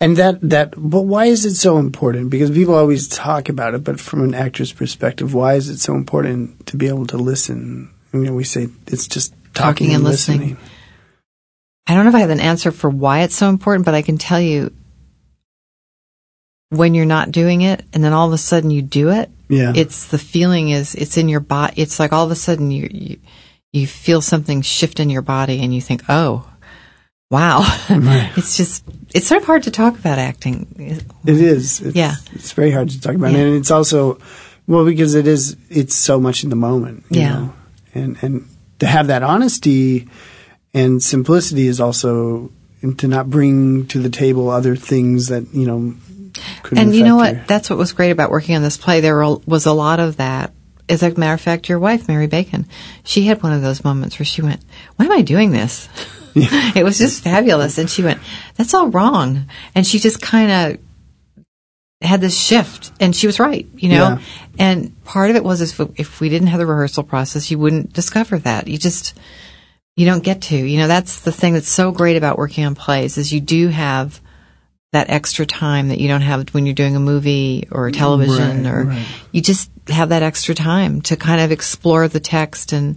And 0.00 0.16
that, 0.16 0.38
that, 0.48 0.74
but 0.76 1.02
why 1.02 1.24
is 1.26 1.44
it 1.44 1.56
so 1.56 1.78
important? 1.78 2.30
Because 2.30 2.50
people 2.52 2.74
always 2.76 3.08
talk 3.08 3.48
about 3.48 3.74
it, 3.74 3.82
but 3.82 3.98
from 3.98 4.22
an 4.22 4.32
actor's 4.34 4.72
perspective, 4.72 5.34
why 5.34 5.54
is 5.54 5.68
it 5.68 5.78
so 5.78 5.94
important 5.94 6.66
to 6.66 6.76
be 6.76 6.86
able 6.86 7.06
to 7.06 7.16
listen? 7.16 7.90
You 8.12 8.20
know, 8.20 8.34
we 8.34 8.44
say 8.44 8.68
it's 8.86 9.08
just 9.08 9.32
talking, 9.32 9.52
Talking 9.54 9.86
and 9.88 9.94
and 9.96 10.04
listening. 10.04 10.40
listening. 10.40 10.56
I 11.88 11.94
don't 11.94 12.04
know 12.04 12.10
if 12.10 12.14
I 12.14 12.20
have 12.20 12.30
an 12.30 12.38
answer 12.38 12.70
for 12.70 12.88
why 12.88 13.22
it's 13.22 13.34
so 13.34 13.48
important, 13.48 13.86
but 13.86 13.94
I 13.94 14.02
can 14.02 14.18
tell 14.18 14.40
you 14.40 14.72
when 16.70 16.94
you're 16.94 17.04
not 17.06 17.32
doing 17.32 17.62
it 17.62 17.84
and 17.92 18.04
then 18.04 18.12
all 18.12 18.26
of 18.28 18.32
a 18.32 18.38
sudden 18.38 18.70
you 18.70 18.82
do 18.82 19.08
it, 19.10 19.30
Yeah. 19.48 19.72
it's 19.74 20.06
the 20.08 20.18
feeling 20.18 20.68
is 20.68 20.94
it's 20.94 21.16
in 21.16 21.28
your 21.28 21.40
body. 21.40 21.80
It's 21.80 21.98
like 21.98 22.12
all 22.12 22.24
of 22.24 22.30
a 22.30 22.36
sudden 22.36 22.70
you, 22.70 22.88
you 22.92 23.16
you 23.72 23.86
feel 23.86 24.20
something 24.22 24.62
shift 24.62 25.00
in 25.00 25.10
your 25.10 25.22
body 25.22 25.60
and 25.62 25.74
you 25.74 25.80
think, 25.80 26.02
oh, 26.08 26.48
wow. 27.30 27.60
Right. 27.90 28.30
it's 28.36 28.56
just 28.56 28.84
it's 29.14 29.26
sort 29.28 29.40
of 29.40 29.46
hard 29.46 29.62
to 29.64 29.70
talk 29.70 29.98
about 29.98 30.18
acting. 30.18 30.74
It 30.78 31.40
is. 31.40 31.80
It's, 31.80 31.96
Yeah. 31.96 32.14
It's 32.32 32.52
very 32.52 32.70
hard 32.70 32.90
to 32.90 33.00
talk 33.00 33.14
about. 33.14 33.32
Yeah. 33.32 33.38
And 33.38 33.56
it's 33.56 33.70
also, 33.70 34.18
well, 34.66 34.84
because 34.84 35.14
it 35.14 35.26
is, 35.26 35.56
it's 35.70 35.94
so 35.94 36.20
much 36.20 36.44
in 36.44 36.50
the 36.50 36.56
moment. 36.56 37.04
You 37.10 37.20
Yeah. 37.20 37.32
Know? 37.32 37.52
And, 37.94 38.16
and 38.22 38.48
to 38.80 38.86
have 38.86 39.08
that 39.08 39.22
honesty 39.22 40.08
and 40.74 41.02
simplicity 41.02 41.66
is 41.66 41.80
also, 41.80 42.52
and 42.82 42.98
to 42.98 43.08
not 43.08 43.28
bring 43.30 43.86
to 43.88 43.98
the 43.98 44.10
table 44.10 44.50
other 44.50 44.76
things 44.76 45.28
that, 45.28 45.52
you 45.52 45.66
know, 45.66 45.94
And 46.70 46.94
you 46.94 47.02
know 47.02 47.16
what? 47.16 47.48
That's 47.48 47.70
what 47.70 47.78
was 47.78 47.92
great 47.92 48.10
about 48.10 48.30
working 48.30 48.54
on 48.54 48.62
this 48.62 48.76
play. 48.76 49.00
There 49.00 49.18
was 49.46 49.66
a 49.66 49.72
lot 49.72 49.98
of 50.00 50.18
that. 50.18 50.52
As 50.88 51.02
a 51.02 51.10
matter 51.18 51.34
of 51.34 51.40
fact, 51.40 51.68
your 51.68 51.78
wife, 51.78 52.08
Mary 52.08 52.26
Bacon, 52.28 52.66
she 53.04 53.24
had 53.24 53.42
one 53.42 53.52
of 53.52 53.60
those 53.60 53.84
moments 53.84 54.18
where 54.18 54.24
she 54.26 54.40
went, 54.40 54.60
"Why 54.96 55.04
am 55.06 55.12
I 55.12 55.22
doing 55.22 55.50
this?" 55.50 55.88
it 56.76 56.84
was 56.84 56.98
just 56.98 57.22
fabulous, 57.22 57.78
and 57.78 57.88
she 57.88 58.02
went, 58.02 58.20
"That's 58.56 58.74
all 58.74 58.88
wrong," 58.88 59.46
and 59.74 59.86
she 59.86 59.98
just 59.98 60.20
kind 60.20 60.50
of 60.50 60.80
had 62.00 62.20
this 62.20 62.38
shift, 62.38 62.92
and 63.00 63.14
she 63.14 63.26
was 63.26 63.40
right, 63.40 63.66
you 63.76 63.88
know. 63.88 63.94
Yeah. 63.94 64.20
And 64.58 65.04
part 65.04 65.30
of 65.30 65.36
it 65.36 65.44
was 65.44 65.60
if 65.60 65.80
if 65.98 66.20
we 66.20 66.28
didn't 66.28 66.48
have 66.48 66.58
the 66.58 66.66
rehearsal 66.66 67.04
process, 67.04 67.50
you 67.50 67.58
wouldn't 67.58 67.92
discover 67.92 68.38
that. 68.40 68.68
You 68.68 68.78
just 68.78 69.18
you 69.96 70.06
don't 70.06 70.22
get 70.22 70.42
to. 70.42 70.56
You 70.56 70.78
know, 70.78 70.88
that's 70.88 71.20
the 71.20 71.32
thing 71.32 71.54
that's 71.54 71.68
so 71.68 71.90
great 71.90 72.16
about 72.16 72.38
working 72.38 72.64
on 72.64 72.74
plays 72.74 73.18
is 73.18 73.32
you 73.32 73.40
do 73.40 73.68
have 73.68 74.20
that 74.92 75.10
extra 75.10 75.44
time 75.44 75.88
that 75.88 76.00
you 76.00 76.08
don't 76.08 76.22
have 76.22 76.48
when 76.54 76.64
you're 76.64 76.74
doing 76.74 76.96
a 76.96 77.00
movie 77.00 77.68
or 77.70 77.88
a 77.88 77.92
television 77.92 78.64
Right, 78.64 78.72
or 78.72 78.84
right. 78.84 79.06
you 79.32 79.42
just 79.42 79.70
have 79.88 80.10
that 80.10 80.22
extra 80.22 80.54
time 80.54 81.02
to 81.02 81.16
kind 81.16 81.40
of 81.40 81.52
explore 81.52 82.08
the 82.08 82.20
text 82.20 82.72
and 82.72 82.96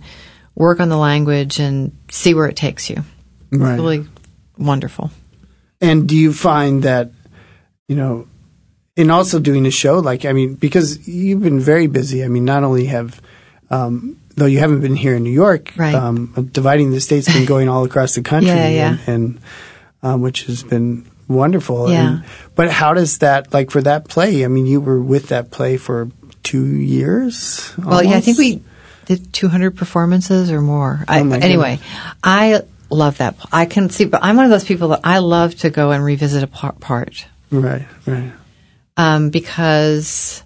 work 0.56 0.80
on 0.80 0.90
the 0.90 0.98
language 0.98 1.60
and 1.60 1.98
see 2.10 2.34
where 2.34 2.48
it 2.48 2.56
takes 2.56 2.90
you. 2.90 3.04
Right. 3.52 3.76
Really 3.76 4.06
wonderful. 4.58 5.12
And 5.80 6.08
do 6.08 6.16
you 6.16 6.32
find 6.34 6.84
that, 6.84 7.12
you 7.88 7.96
know, 7.96 8.28
in 8.96 9.10
also 9.10 9.40
doing 9.40 9.66
a 9.66 9.72
show, 9.72 10.00
like, 10.00 10.26
I 10.26 10.34
mean, 10.34 10.56
because 10.56 11.08
you've 11.08 11.42
been 11.42 11.60
very 11.60 11.88
busy. 11.88 12.24
I 12.24 12.28
mean, 12.28 12.46
not 12.46 12.64
only 12.64 12.86
have, 12.86 13.20
um, 13.70 14.18
though 14.36 14.46
you 14.46 14.60
haven't 14.60 14.82
been 14.82 14.96
here 14.96 15.16
in 15.16 15.24
New 15.24 15.32
York, 15.32 15.74
Right. 15.78 15.96
um, 15.96 16.50
Dividing 16.52 16.92
the 16.92 17.00
State's 17.02 17.32
been 17.32 17.46
going 17.46 17.68
all 17.70 17.84
across 17.84 18.16
the 18.16 18.22
country, 18.22 18.50
Yeah, 18.56 18.68
yeah. 18.70 18.98
and, 19.08 19.08
and 19.08 19.40
um, 20.04 20.22
which 20.22 20.44
has 20.46 20.62
been 20.64 21.06
wonderful. 21.28 21.90
Yeah. 21.90 22.08
And, 22.16 22.24
but 22.56 22.70
how 22.70 22.94
does 22.94 23.20
that, 23.20 23.54
like, 23.54 23.72
for 23.72 23.82
that 23.82 24.08
play? 24.08 24.44
I 24.46 24.48
mean, 24.48 24.66
you 24.68 24.82
were 24.82 25.02
with 25.02 25.30
that 25.30 25.52
play 25.52 25.78
for 25.78 26.10
two 26.44 26.66
years. 26.66 27.74
Well, 27.78 28.04
yeah, 28.04 28.18
I 28.18 28.22
think 28.22 28.38
we 28.38 28.62
did 29.06 29.34
200 29.34 29.76
performances 29.78 30.52
or 30.52 30.62
more. 30.62 31.04
I, 31.08 31.22
Oh, 31.22 31.24
my 31.24 31.38
anyway, 31.40 31.80
I 32.24 32.62
love 32.92 33.18
that. 33.18 33.36
I 33.52 33.66
can 33.66 33.90
see, 33.90 34.06
but 34.06 34.22
I'm 34.24 34.36
one 34.36 34.46
of 34.46 34.52
those 34.52 34.64
people 34.66 34.90
that 34.90 35.02
I 35.04 35.20
love 35.20 35.56
to 35.60 35.70
go 35.70 35.92
and 35.92 36.04
revisit 36.04 36.44
a 36.44 36.48
par- 36.48 36.74
part. 36.80 37.26
Right, 37.52 37.86
right. 38.06 38.32
um, 38.98 39.30
because 39.30 40.44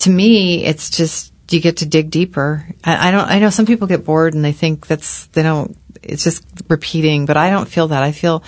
to 0.00 0.10
me, 0.10 0.64
it's 0.64 0.90
just 0.90 1.32
you 1.50 1.60
get 1.60 1.78
to 1.78 1.86
dig 1.86 2.10
deeper. 2.10 2.66
I, 2.84 3.08
I 3.08 3.10
don't. 3.10 3.28
I 3.28 3.38
know 3.38 3.50
some 3.50 3.66
people 3.66 3.86
get 3.86 4.04
bored 4.04 4.34
and 4.34 4.44
they 4.44 4.52
think 4.52 4.86
that's 4.86 5.26
they 5.28 5.42
don't. 5.42 5.76
It's 6.02 6.24
just 6.24 6.44
repeating, 6.68 7.26
but 7.26 7.36
I 7.36 7.50
don't 7.50 7.68
feel 7.68 7.88
that. 7.88 8.02
I 8.02 8.12
feel 8.12 8.44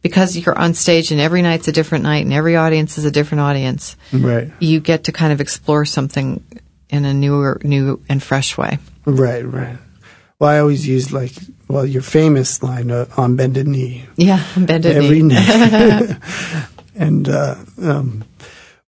because 0.00 0.36
you're 0.36 0.58
on 0.58 0.74
stage 0.74 1.12
and 1.12 1.20
every 1.20 1.42
night's 1.42 1.68
a 1.68 1.72
different 1.72 2.04
night 2.04 2.24
and 2.24 2.32
every 2.32 2.56
audience 2.56 2.98
is 2.98 3.04
a 3.04 3.10
different 3.10 3.40
audience. 3.42 3.96
Right, 4.12 4.50
You 4.58 4.80
get 4.80 5.04
to 5.04 5.12
kind 5.12 5.32
of 5.32 5.40
explore 5.40 5.84
something 5.84 6.42
in 6.90 7.04
a 7.04 7.14
newer, 7.14 7.60
new 7.62 8.02
and 8.08 8.20
fresh 8.22 8.58
way. 8.58 8.78
right, 9.04 9.44
right. 9.46 9.78
Well, 10.40 10.50
I 10.50 10.58
always 10.58 10.86
use 10.88 11.12
like, 11.12 11.32
well, 11.72 11.86
your 11.86 12.02
famous 12.02 12.62
line 12.62 12.90
uh, 12.90 13.06
on 13.16 13.36
bended 13.36 13.66
knee. 13.66 14.04
Yeah, 14.16 14.44
bended 14.56 14.96
every 14.96 15.22
knee. 15.22 15.34
night. 15.34 16.18
and 16.94 17.28
uh, 17.28 17.56
um, 17.80 18.24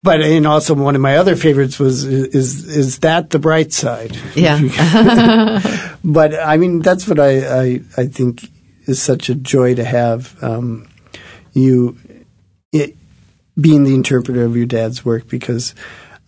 but 0.03 0.23
and 0.23 0.47
also 0.47 0.75
one 0.75 0.95
of 0.95 1.03
my 1.03 1.17
other 1.17 1.37
favorites 1.37 1.79
was 1.79 2.05
is 2.05 2.67
is 2.67 3.01
that 3.01 3.31
the 3.31 3.39
bright 3.39 3.73
side? 3.73 4.17
Yeah. 4.35 4.59
but 6.05 6.35
I 6.35 6.57
mean 6.57 6.81
that's 6.81 7.07
what 7.07 7.21
I, 7.21 7.63
I 7.63 7.81
I 7.99 8.07
think 8.07 8.49
is 8.87 9.03
such 9.03 9.29
a 9.29 9.35
joy 9.35 9.75
to 9.75 9.85
have 9.85 10.43
um, 10.43 10.89
you 11.53 11.99
it, 12.73 12.97
being 13.61 13.85
the 13.85 13.95
interpreter 13.95 14.45
of 14.45 14.57
your 14.57 14.67
dad's 14.67 15.05
work 15.05 15.29
because 15.29 15.75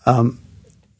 um, 0.04 0.38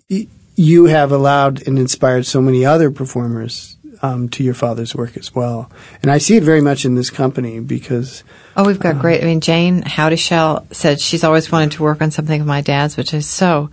y- 0.08 0.28
you 0.56 0.86
have 0.86 1.12
allowed 1.12 1.66
and 1.66 1.78
inspired 1.78 2.24
so 2.24 2.40
many 2.40 2.64
other 2.64 2.90
performers 2.90 3.76
um, 4.02 4.28
to 4.30 4.42
your 4.42 4.54
father's 4.54 4.94
work 4.94 5.16
as 5.16 5.34
well, 5.34 5.70
and 6.02 6.10
I 6.10 6.18
see 6.18 6.36
it 6.36 6.42
very 6.42 6.60
much 6.60 6.84
in 6.84 6.94
this 6.94 7.10
company 7.10 7.60
because. 7.60 8.24
Oh, 8.56 8.66
we've 8.66 8.80
got 8.80 8.98
great. 8.98 9.22
I 9.22 9.24
mean, 9.24 9.40
Jayne 9.40 9.80
Houdyshell 9.80 10.66
said 10.72 11.00
she's 11.00 11.24
always 11.24 11.50
wanted 11.50 11.72
to 11.72 11.82
work 11.82 12.02
on 12.02 12.10
something 12.10 12.40
of 12.40 12.46
my 12.46 12.60
dad's, 12.60 12.96
which 12.96 13.14
is 13.14 13.26
so 13.26 13.70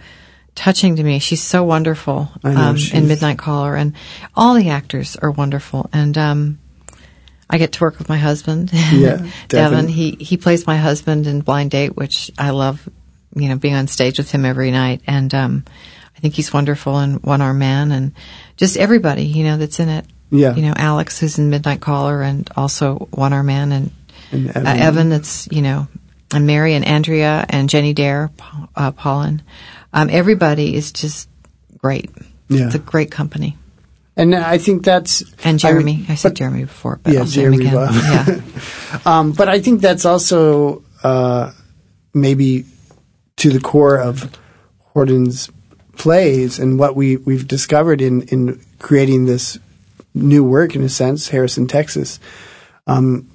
touching 0.55 0.97
to 0.97 1.03
me. 1.03 1.19
She's 1.19 1.41
so 1.41 1.63
wonderful 1.63 2.29
know, 2.43 2.51
um, 2.51 2.77
in 2.93 3.07
Midnight 3.07 3.37
Caller, 3.37 3.75
and 3.75 3.93
all 4.35 4.53
the 4.53 4.69
actors 4.69 5.15
are 5.15 5.31
wonderful. 5.31 5.89
And 5.91 6.17
um, 6.17 6.59
I 7.49 7.57
get 7.57 7.73
to 7.73 7.83
work 7.83 7.97
with 7.97 8.09
my 8.09 8.17
husband, 8.17 8.71
Yeah, 8.73 9.17
Devon. 9.47 9.71
Devon. 9.71 9.87
He 9.87 10.11
he 10.11 10.37
plays 10.37 10.67
my 10.67 10.77
husband 10.77 11.27
in 11.27 11.41
Blind 11.41 11.71
Date, 11.71 11.95
which 11.95 12.31
I 12.37 12.51
love. 12.51 12.87
You 13.35 13.47
know, 13.47 13.57
being 13.57 13.75
on 13.75 13.87
stage 13.87 14.17
with 14.17 14.31
him 14.31 14.43
every 14.43 14.71
night, 14.71 15.01
and 15.05 15.31
um, 15.35 15.63
I 16.17 16.19
think 16.19 16.33
he's 16.33 16.51
wonderful 16.51 16.99
in 16.99 17.15
One 17.17 17.41
Arm 17.41 17.59
Man, 17.59 17.91
and 17.91 18.13
just 18.57 18.75
everybody 18.75 19.23
you 19.23 19.43
know 19.43 19.57
that's 19.57 19.79
in 19.79 19.87
it. 19.87 20.05
Yeah. 20.31 20.55
You 20.55 20.61
know, 20.63 20.73
Alex, 20.75 21.19
who's 21.19 21.39
in 21.39 21.49
Midnight 21.49 21.81
Caller, 21.81 22.21
and 22.21 22.49
also 22.55 23.07
One 23.11 23.33
Arm 23.33 23.47
Man, 23.47 23.71
and, 23.71 23.91
And 24.31 24.49
uh, 24.55 24.61
Evan, 24.65 25.09
that's, 25.09 25.47
you 25.51 25.61
know, 25.61 25.87
and 26.33 26.45
Mary 26.45 26.73
and 26.75 26.85
Andrea 26.85 27.45
and 27.49 27.69
Jenny 27.69 27.93
Dare, 27.93 28.29
uh, 28.75 28.91
Paulin. 28.91 29.41
Um, 29.91 30.09
everybody 30.11 30.75
is 30.75 30.91
just 30.91 31.27
great. 31.77 32.11
Yeah. 32.47 32.67
It's 32.67 32.75
a 32.75 32.79
great 32.79 33.09
company. 33.11 33.57
And 34.15 34.35
I 34.35 34.57
think 34.57 34.83
that's 34.83 35.23
And 35.43 35.57
Jeremy. 35.59 35.93
I, 35.93 36.09
mean, 36.09 36.17
said 36.17 36.29
but- 36.29 36.37
Jeremy 36.37 36.61
before, 36.65 36.99
but 37.01 37.13
Yeah, 37.13 37.21
I'll 37.21 37.25
say 37.25 37.43
him 37.43 37.53
Jeremy. 37.59 37.65
Yeah. 37.95 38.41
Um, 39.05 39.31
but 39.33 39.47
I 39.47 39.59
think 39.59 39.81
that's 39.81 40.03
also 40.03 40.83
uh, 41.03 41.51
maybe 42.13 42.65
to 43.37 43.51
the 43.51 43.59
core 43.59 43.97
of 43.99 44.35
Horton's 44.79 45.49
plays 45.95 46.57
and 46.59 46.79
what 46.79 46.95
we, 46.95 47.17
we've 47.17 47.47
discovered 47.47 48.01
in, 48.01 48.23
in 48.23 48.59
creating 48.79 49.25
this 49.25 49.59
new 50.19 50.43
work, 50.43 50.75
in 50.75 50.83
a 50.83 50.89
sense, 50.89 51.27
Harrison, 51.27 51.67
Texas, 51.67 52.19
um, 52.87 53.29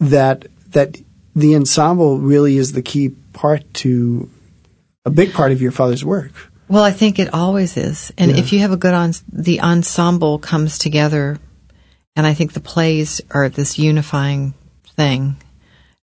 that 0.00 0.46
that 0.70 1.00
the 1.34 1.54
ensemble 1.56 2.18
really 2.18 2.56
is 2.56 2.72
the 2.72 2.82
key 2.82 3.10
part 3.32 3.62
to 3.74 4.28
a 5.04 5.10
big 5.10 5.32
part 5.32 5.52
of 5.52 5.62
your 5.62 5.72
father's 5.72 6.04
work. 6.04 6.32
Well, 6.68 6.82
I 6.84 6.92
think 6.92 7.18
it 7.18 7.34
always 7.34 7.76
is. 7.76 8.12
And 8.16 8.30
Yeah. 8.30 8.38
if 8.38 8.52
you 8.52 8.60
have 8.60 8.72
a 8.72 8.76
good 8.76 8.94
on, 8.94 9.12
the 9.30 9.60
ensemble 9.60 10.38
comes 10.38 10.78
together, 10.78 11.38
and 12.16 12.26
I 12.26 12.34
think 12.34 12.52
the 12.52 12.60
plays 12.60 13.20
are 13.30 13.48
this 13.48 13.78
unifying 13.78 14.54
thing. 14.96 15.36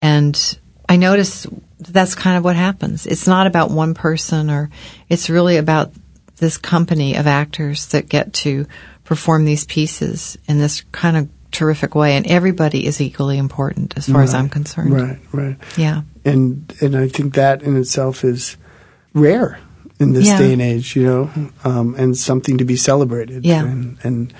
And 0.02 0.58
I 0.88 0.98
notice 0.98 1.46
that's 1.80 2.16
kind 2.16 2.38
of 2.38 2.44
what 2.44 2.56
happens. 2.56 3.06
It's 3.06 3.28
not 3.28 3.48
about 3.48 3.72
one 3.72 3.94
person, 3.94 4.50
or 4.50 4.70
it's 5.08 5.30
really 5.30 5.58
about 5.58 5.94
this 6.38 6.58
company 6.58 7.16
of 7.16 7.28
actors 7.28 7.88
that 7.88 8.10
get 8.10 8.34
to 8.34 8.66
perform 9.10 9.44
these 9.44 9.66
pieces 9.66 10.38
in 10.48 10.60
this 10.60 10.82
kind 10.92 11.18
of 11.18 11.28
terrific 11.52 11.96
way. 11.96 12.16
And 12.16 12.28
everybody 12.28 12.86
is 12.86 13.02
equally 13.02 13.40
important 13.40 13.98
as 13.98 14.08
far 14.08 14.22
as 14.22 14.36
I'm 14.36 14.50
concerned. 14.50 14.94
Right, 14.94 15.20
right. 15.34 15.58
Yeah. 15.76 16.04
and 16.24 16.72
and 16.80 16.96
I 16.96 17.08
think 17.08 17.34
that 17.34 17.64
in 17.64 17.76
itself 17.76 18.24
is 18.24 18.56
rare 19.16 19.60
in 20.00 20.14
this 20.14 20.28
Yeah. 20.28 20.38
day 20.38 20.54
and 20.54 20.62
age, 20.62 20.96
you 20.96 21.04
know, 21.06 21.32
um, 21.64 21.96
and 21.98 22.16
something 22.16 22.60
to 22.60 22.66
be 22.66 22.76
celebrated. 22.76 23.46
Yeah. 23.46 23.64
and, 23.64 23.98
and 24.04 24.34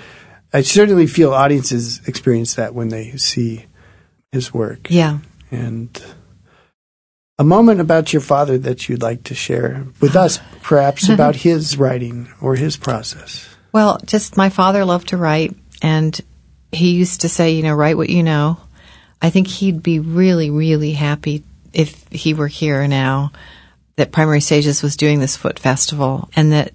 I 0.52 0.62
certainly 0.62 1.08
feel 1.08 1.34
audiences 1.34 2.00
experience 2.06 2.54
that 2.54 2.72
when 2.72 2.90
they 2.90 3.16
see 3.16 3.66
his 4.30 4.54
work. 4.54 4.88
Yeah. 4.88 5.18
And 5.50 6.00
a 7.40 7.44
moment 7.44 7.80
about 7.80 8.12
your 8.12 8.22
father 8.22 8.56
that 8.58 8.88
you'd 8.88 9.02
like 9.02 9.24
to 9.24 9.34
share 9.34 9.84
with 10.00 10.14
us, 10.14 10.38
perhaps 10.62 11.08
about 11.16 11.34
his 11.34 11.76
writing 11.76 12.28
or 12.40 12.54
his 12.54 12.76
process. 12.76 13.48
Well, 13.72 14.00
just 14.04 14.36
my 14.36 14.48
father 14.48 14.84
loved 14.84 15.08
to 15.08 15.16
write, 15.16 15.54
and 15.82 16.18
he 16.72 16.92
used 16.92 17.22
to 17.22 17.28
say, 17.28 17.52
you 17.52 17.62
know, 17.62 17.74
write 17.74 17.96
what 17.96 18.10
you 18.10 18.22
know. 18.22 18.58
I 19.22 19.30
think 19.30 19.46
he'd 19.46 19.82
be 19.82 19.98
really, 20.00 20.50
really 20.50 20.92
happy 20.92 21.44
if 21.72 22.08
he 22.10 22.34
were 22.34 22.48
here 22.48 22.86
now 22.88 23.32
that 23.96 24.12
Primary 24.12 24.40
Stages 24.40 24.82
was 24.82 24.96
doing 24.96 25.20
this 25.20 25.36
Foote 25.36 25.58
Festival, 25.58 26.28
and 26.34 26.52
that 26.52 26.72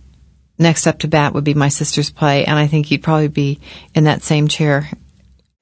next 0.57 0.87
up 0.87 0.99
to 0.99 1.07
bat 1.07 1.33
would 1.33 1.43
be 1.43 1.53
my 1.53 1.69
sister's 1.69 2.09
play, 2.09 2.45
and 2.45 2.57
I 2.57 2.67
think 2.67 2.85
he'd 2.85 3.03
probably 3.03 3.27
be 3.27 3.59
in 3.93 4.05
that 4.05 4.23
same 4.23 4.47
chair 4.47 4.89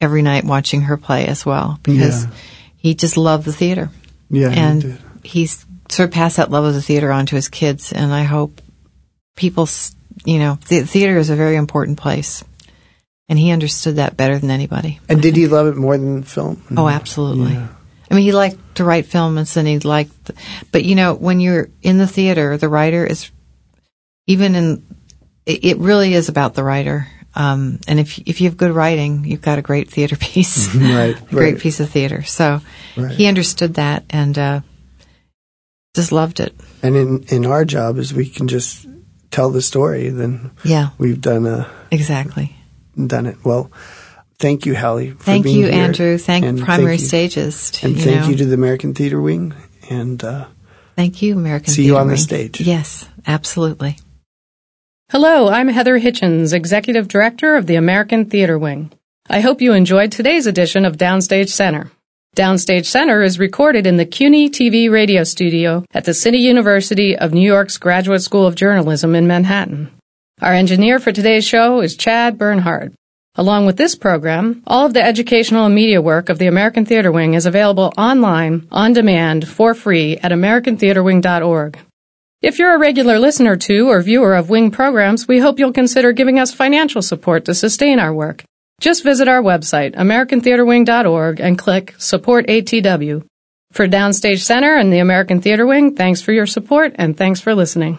every 0.02 0.22
night 0.22 0.44
watching 0.44 0.82
her 0.82 0.98
play 0.98 1.26
as 1.28 1.46
well 1.46 1.80
because 1.82 2.26
Yeah. 2.26 2.32
he 2.78 2.94
just 2.94 3.16
loved 3.18 3.46
the 3.46 3.54
theater 3.54 3.90
Yeah, 4.30 4.50
he 4.50 4.58
and 4.60 4.82
did. 4.82 4.98
he's 5.24 5.66
sort 5.90 6.10
of 6.10 6.14
passed 6.14 6.38
that 6.38 6.52
love 6.52 6.66
of 6.66 6.74
the 6.74 6.82
theater 6.82 7.12
on 7.12 7.26
to 7.28 7.36
his 7.36 7.48
kids. 7.48 7.94
And 7.94 8.14
I 8.14 8.24
hope 8.24 8.62
people, 9.38 9.64
s- 9.64 9.96
you 10.26 10.40
know, 10.40 10.58
the 10.70 10.82
theater 10.84 11.18
is 11.18 11.30
a 11.30 11.36
very 11.36 11.56
important 11.56 11.98
place, 11.98 12.44
and 13.30 13.38
he 13.40 13.52
understood 13.52 13.96
that 13.98 14.16
better 14.18 14.38
than 14.40 14.52
anybody. 14.52 15.00
And 15.10 15.22
did 15.22 15.36
he 15.36 15.48
love 15.48 15.68
it 15.68 15.76
more 15.76 15.98
than 15.98 16.24
film? 16.24 16.62
Oh, 16.76 16.88
absolutely. 16.88 17.54
Yeah. 17.54 17.68
I 18.12 18.16
mean, 18.16 18.24
he 18.26 18.32
liked 18.32 18.76
to 18.76 18.84
write 18.84 19.06
films, 19.08 19.58
and 19.58 19.68
he 19.68 19.80
liked, 19.80 20.32
but 20.72 20.84
you 20.84 20.96
know, 20.96 21.14
when 21.16 21.40
you're 21.40 21.70
in 21.82 21.98
the 21.98 22.08
theater, 22.08 22.58
the 22.58 22.70
writer 22.70 23.06
is 23.06 23.32
even 24.28 24.56
in. 24.56 24.86
It 25.46 25.78
really 25.78 26.14
is 26.14 26.30
about 26.30 26.54
the 26.54 26.64
writer. 26.64 27.08
Um, 27.36 27.80
and 27.88 28.00
if 28.00 28.18
if 28.20 28.40
you 28.40 28.48
have 28.48 28.56
good 28.56 28.72
writing, 28.72 29.26
you've 29.26 29.42
got 29.42 29.58
a 29.60 29.62
great 29.62 29.90
theater 29.90 30.16
piece, 30.20 30.74
Right, 30.76 31.20
a 31.20 31.26
great 31.36 31.54
right. 31.56 31.60
piece 31.62 31.80
of 31.80 31.90
theater. 31.90 32.24
So 32.24 32.62
Right. 32.96 33.12
he 33.12 33.26
understood 33.28 33.74
that 33.74 34.06
and 34.12 34.38
uh, 34.38 34.62
just 35.96 36.12
loved 36.12 36.40
it. 36.40 36.54
And 36.82 36.96
in 36.96 37.24
in 37.30 37.46
our 37.46 37.66
job 37.66 37.98
is 37.98 38.14
we 38.14 38.30
can 38.30 38.48
just 38.48 38.86
tell 39.34 39.50
the 39.50 39.62
story, 39.62 40.10
then 40.10 40.52
Yeah, 40.64 40.90
we've 40.98 41.20
done 41.20 41.46
a 41.46 41.70
exactly. 41.92 42.56
done 42.96 43.26
it 43.26 43.38
well. 43.44 43.72
Thank 44.40 44.66
you, 44.66 44.76
Hallie. 44.76 45.12
For 45.12 45.24
Thank 45.24 45.44
being 45.46 45.60
you, 45.60 45.66
here. 45.68 45.84
Andrew. 45.84 46.18
Thank 46.18 46.46
And 46.46 46.60
Primary 46.62 46.98
thank 46.98 47.02
you- 47.02 47.08
Stages. 47.08 47.72
and 47.84 47.96
you 47.98 48.04
thank 48.04 48.22
know. 48.22 48.30
you 48.30 48.36
to 48.38 48.46
the 48.46 48.54
American 48.56 48.94
Theater 48.94 49.22
Wing. 49.22 49.54
And 49.90 50.24
uh, 50.24 50.46
Thank 50.96 51.22
you, 51.22 51.34
American. 51.38 51.74
See 51.74 51.84
you 51.84 51.94
Theater 51.94 52.02
on 52.02 52.08
the 52.10 52.18
stage. 52.18 52.62
Yes, 52.62 53.08
absolutely. 53.26 53.98
Hello, 55.12 55.48
I'm 55.50 55.68
Heather 55.68 56.00
Hitchens, 56.00 56.54
Executive 56.54 57.08
Director 57.08 57.56
of 57.56 57.68
the 57.68 57.76
American 57.76 58.30
Theater 58.30 58.58
Wing. 58.58 58.92
I 59.30 59.40
hope 59.42 59.62
you 59.62 59.74
enjoyed 59.74 60.12
today's 60.12 60.48
edition 60.48 60.86
of 60.86 60.98
Downstage 60.98 61.50
Center. 61.50 61.92
Downstage 62.36 62.86
Center 62.88 63.22
is 63.22 63.38
recorded 63.38 63.86
in 63.86 63.98
the 63.98 64.08
CUNY 64.08 64.50
TV 64.50 64.90
radio 64.90 65.24
studio 65.24 65.86
at 65.94 66.06
the 66.06 66.16
City 66.16 66.40
University 66.40 67.16
of 67.16 67.32
New 67.32 67.46
York's 67.46 67.78
Graduate 67.78 68.24
School 68.24 68.48
of 68.48 68.56
Journalism 68.56 69.14
in 69.14 69.28
Manhattan. 69.28 69.92
Our 70.42 70.54
engineer 70.54 70.98
for 70.98 71.12
today's 71.12 71.46
show 71.46 71.82
is 71.82 71.96
Chad 71.96 72.40
Bernhard. 72.40 72.96
Along 73.36 73.68
with 73.68 73.78
this 73.78 73.94
program, 73.94 74.64
all 74.66 74.88
of 74.88 74.96
the 74.96 75.06
educational 75.06 75.68
and 75.68 75.76
media 75.76 76.02
work 76.02 76.30
of 76.30 76.40
the 76.40 76.48
American 76.48 76.86
Theater 76.86 77.12
Wing 77.12 77.36
is 77.36 77.46
available 77.46 77.94
online, 78.00 78.68
on 78.72 78.94
demand, 78.94 79.48
for 79.48 79.76
free 79.76 80.18
at 80.18 80.32
americantheaterwing.org. 80.32 81.78
If 82.42 82.58
you're 82.58 82.74
a 82.74 82.80
regular 82.80 83.20
listener 83.20 83.58
to 83.58 83.90
or 83.90 84.02
viewer 84.02 84.34
of 84.34 84.50
Wing 84.50 84.72
programs, 84.72 85.28
we 85.28 85.38
hope 85.38 85.60
you'll 85.60 85.72
consider 85.72 86.14
giving 86.14 86.40
us 86.40 86.52
financial 86.52 87.04
support 87.04 87.46
to 87.46 87.54
sustain 87.54 88.00
our 88.00 88.12
work. 88.12 88.44
Just 88.84 89.06
visit 89.06 89.30
our 89.30 89.42
website, 89.42 89.96
americantheaterwing.org, 89.96 91.40
and 91.40 91.58
click 91.58 91.96
Support 92.00 92.48
ATW. 92.48 93.26
For 93.72 93.88
Downstage 93.88 94.40
Center 94.40 94.76
and 94.76 94.92
the 94.92 95.00
American 95.00 95.40
Theater 95.40 95.66
Wing, 95.66 95.96
thanks 95.96 96.22
for 96.22 96.34
your 96.34 96.46
support 96.46 96.92
and 96.96 97.16
thanks 97.16 97.40
for 97.40 97.56
listening. 97.56 97.98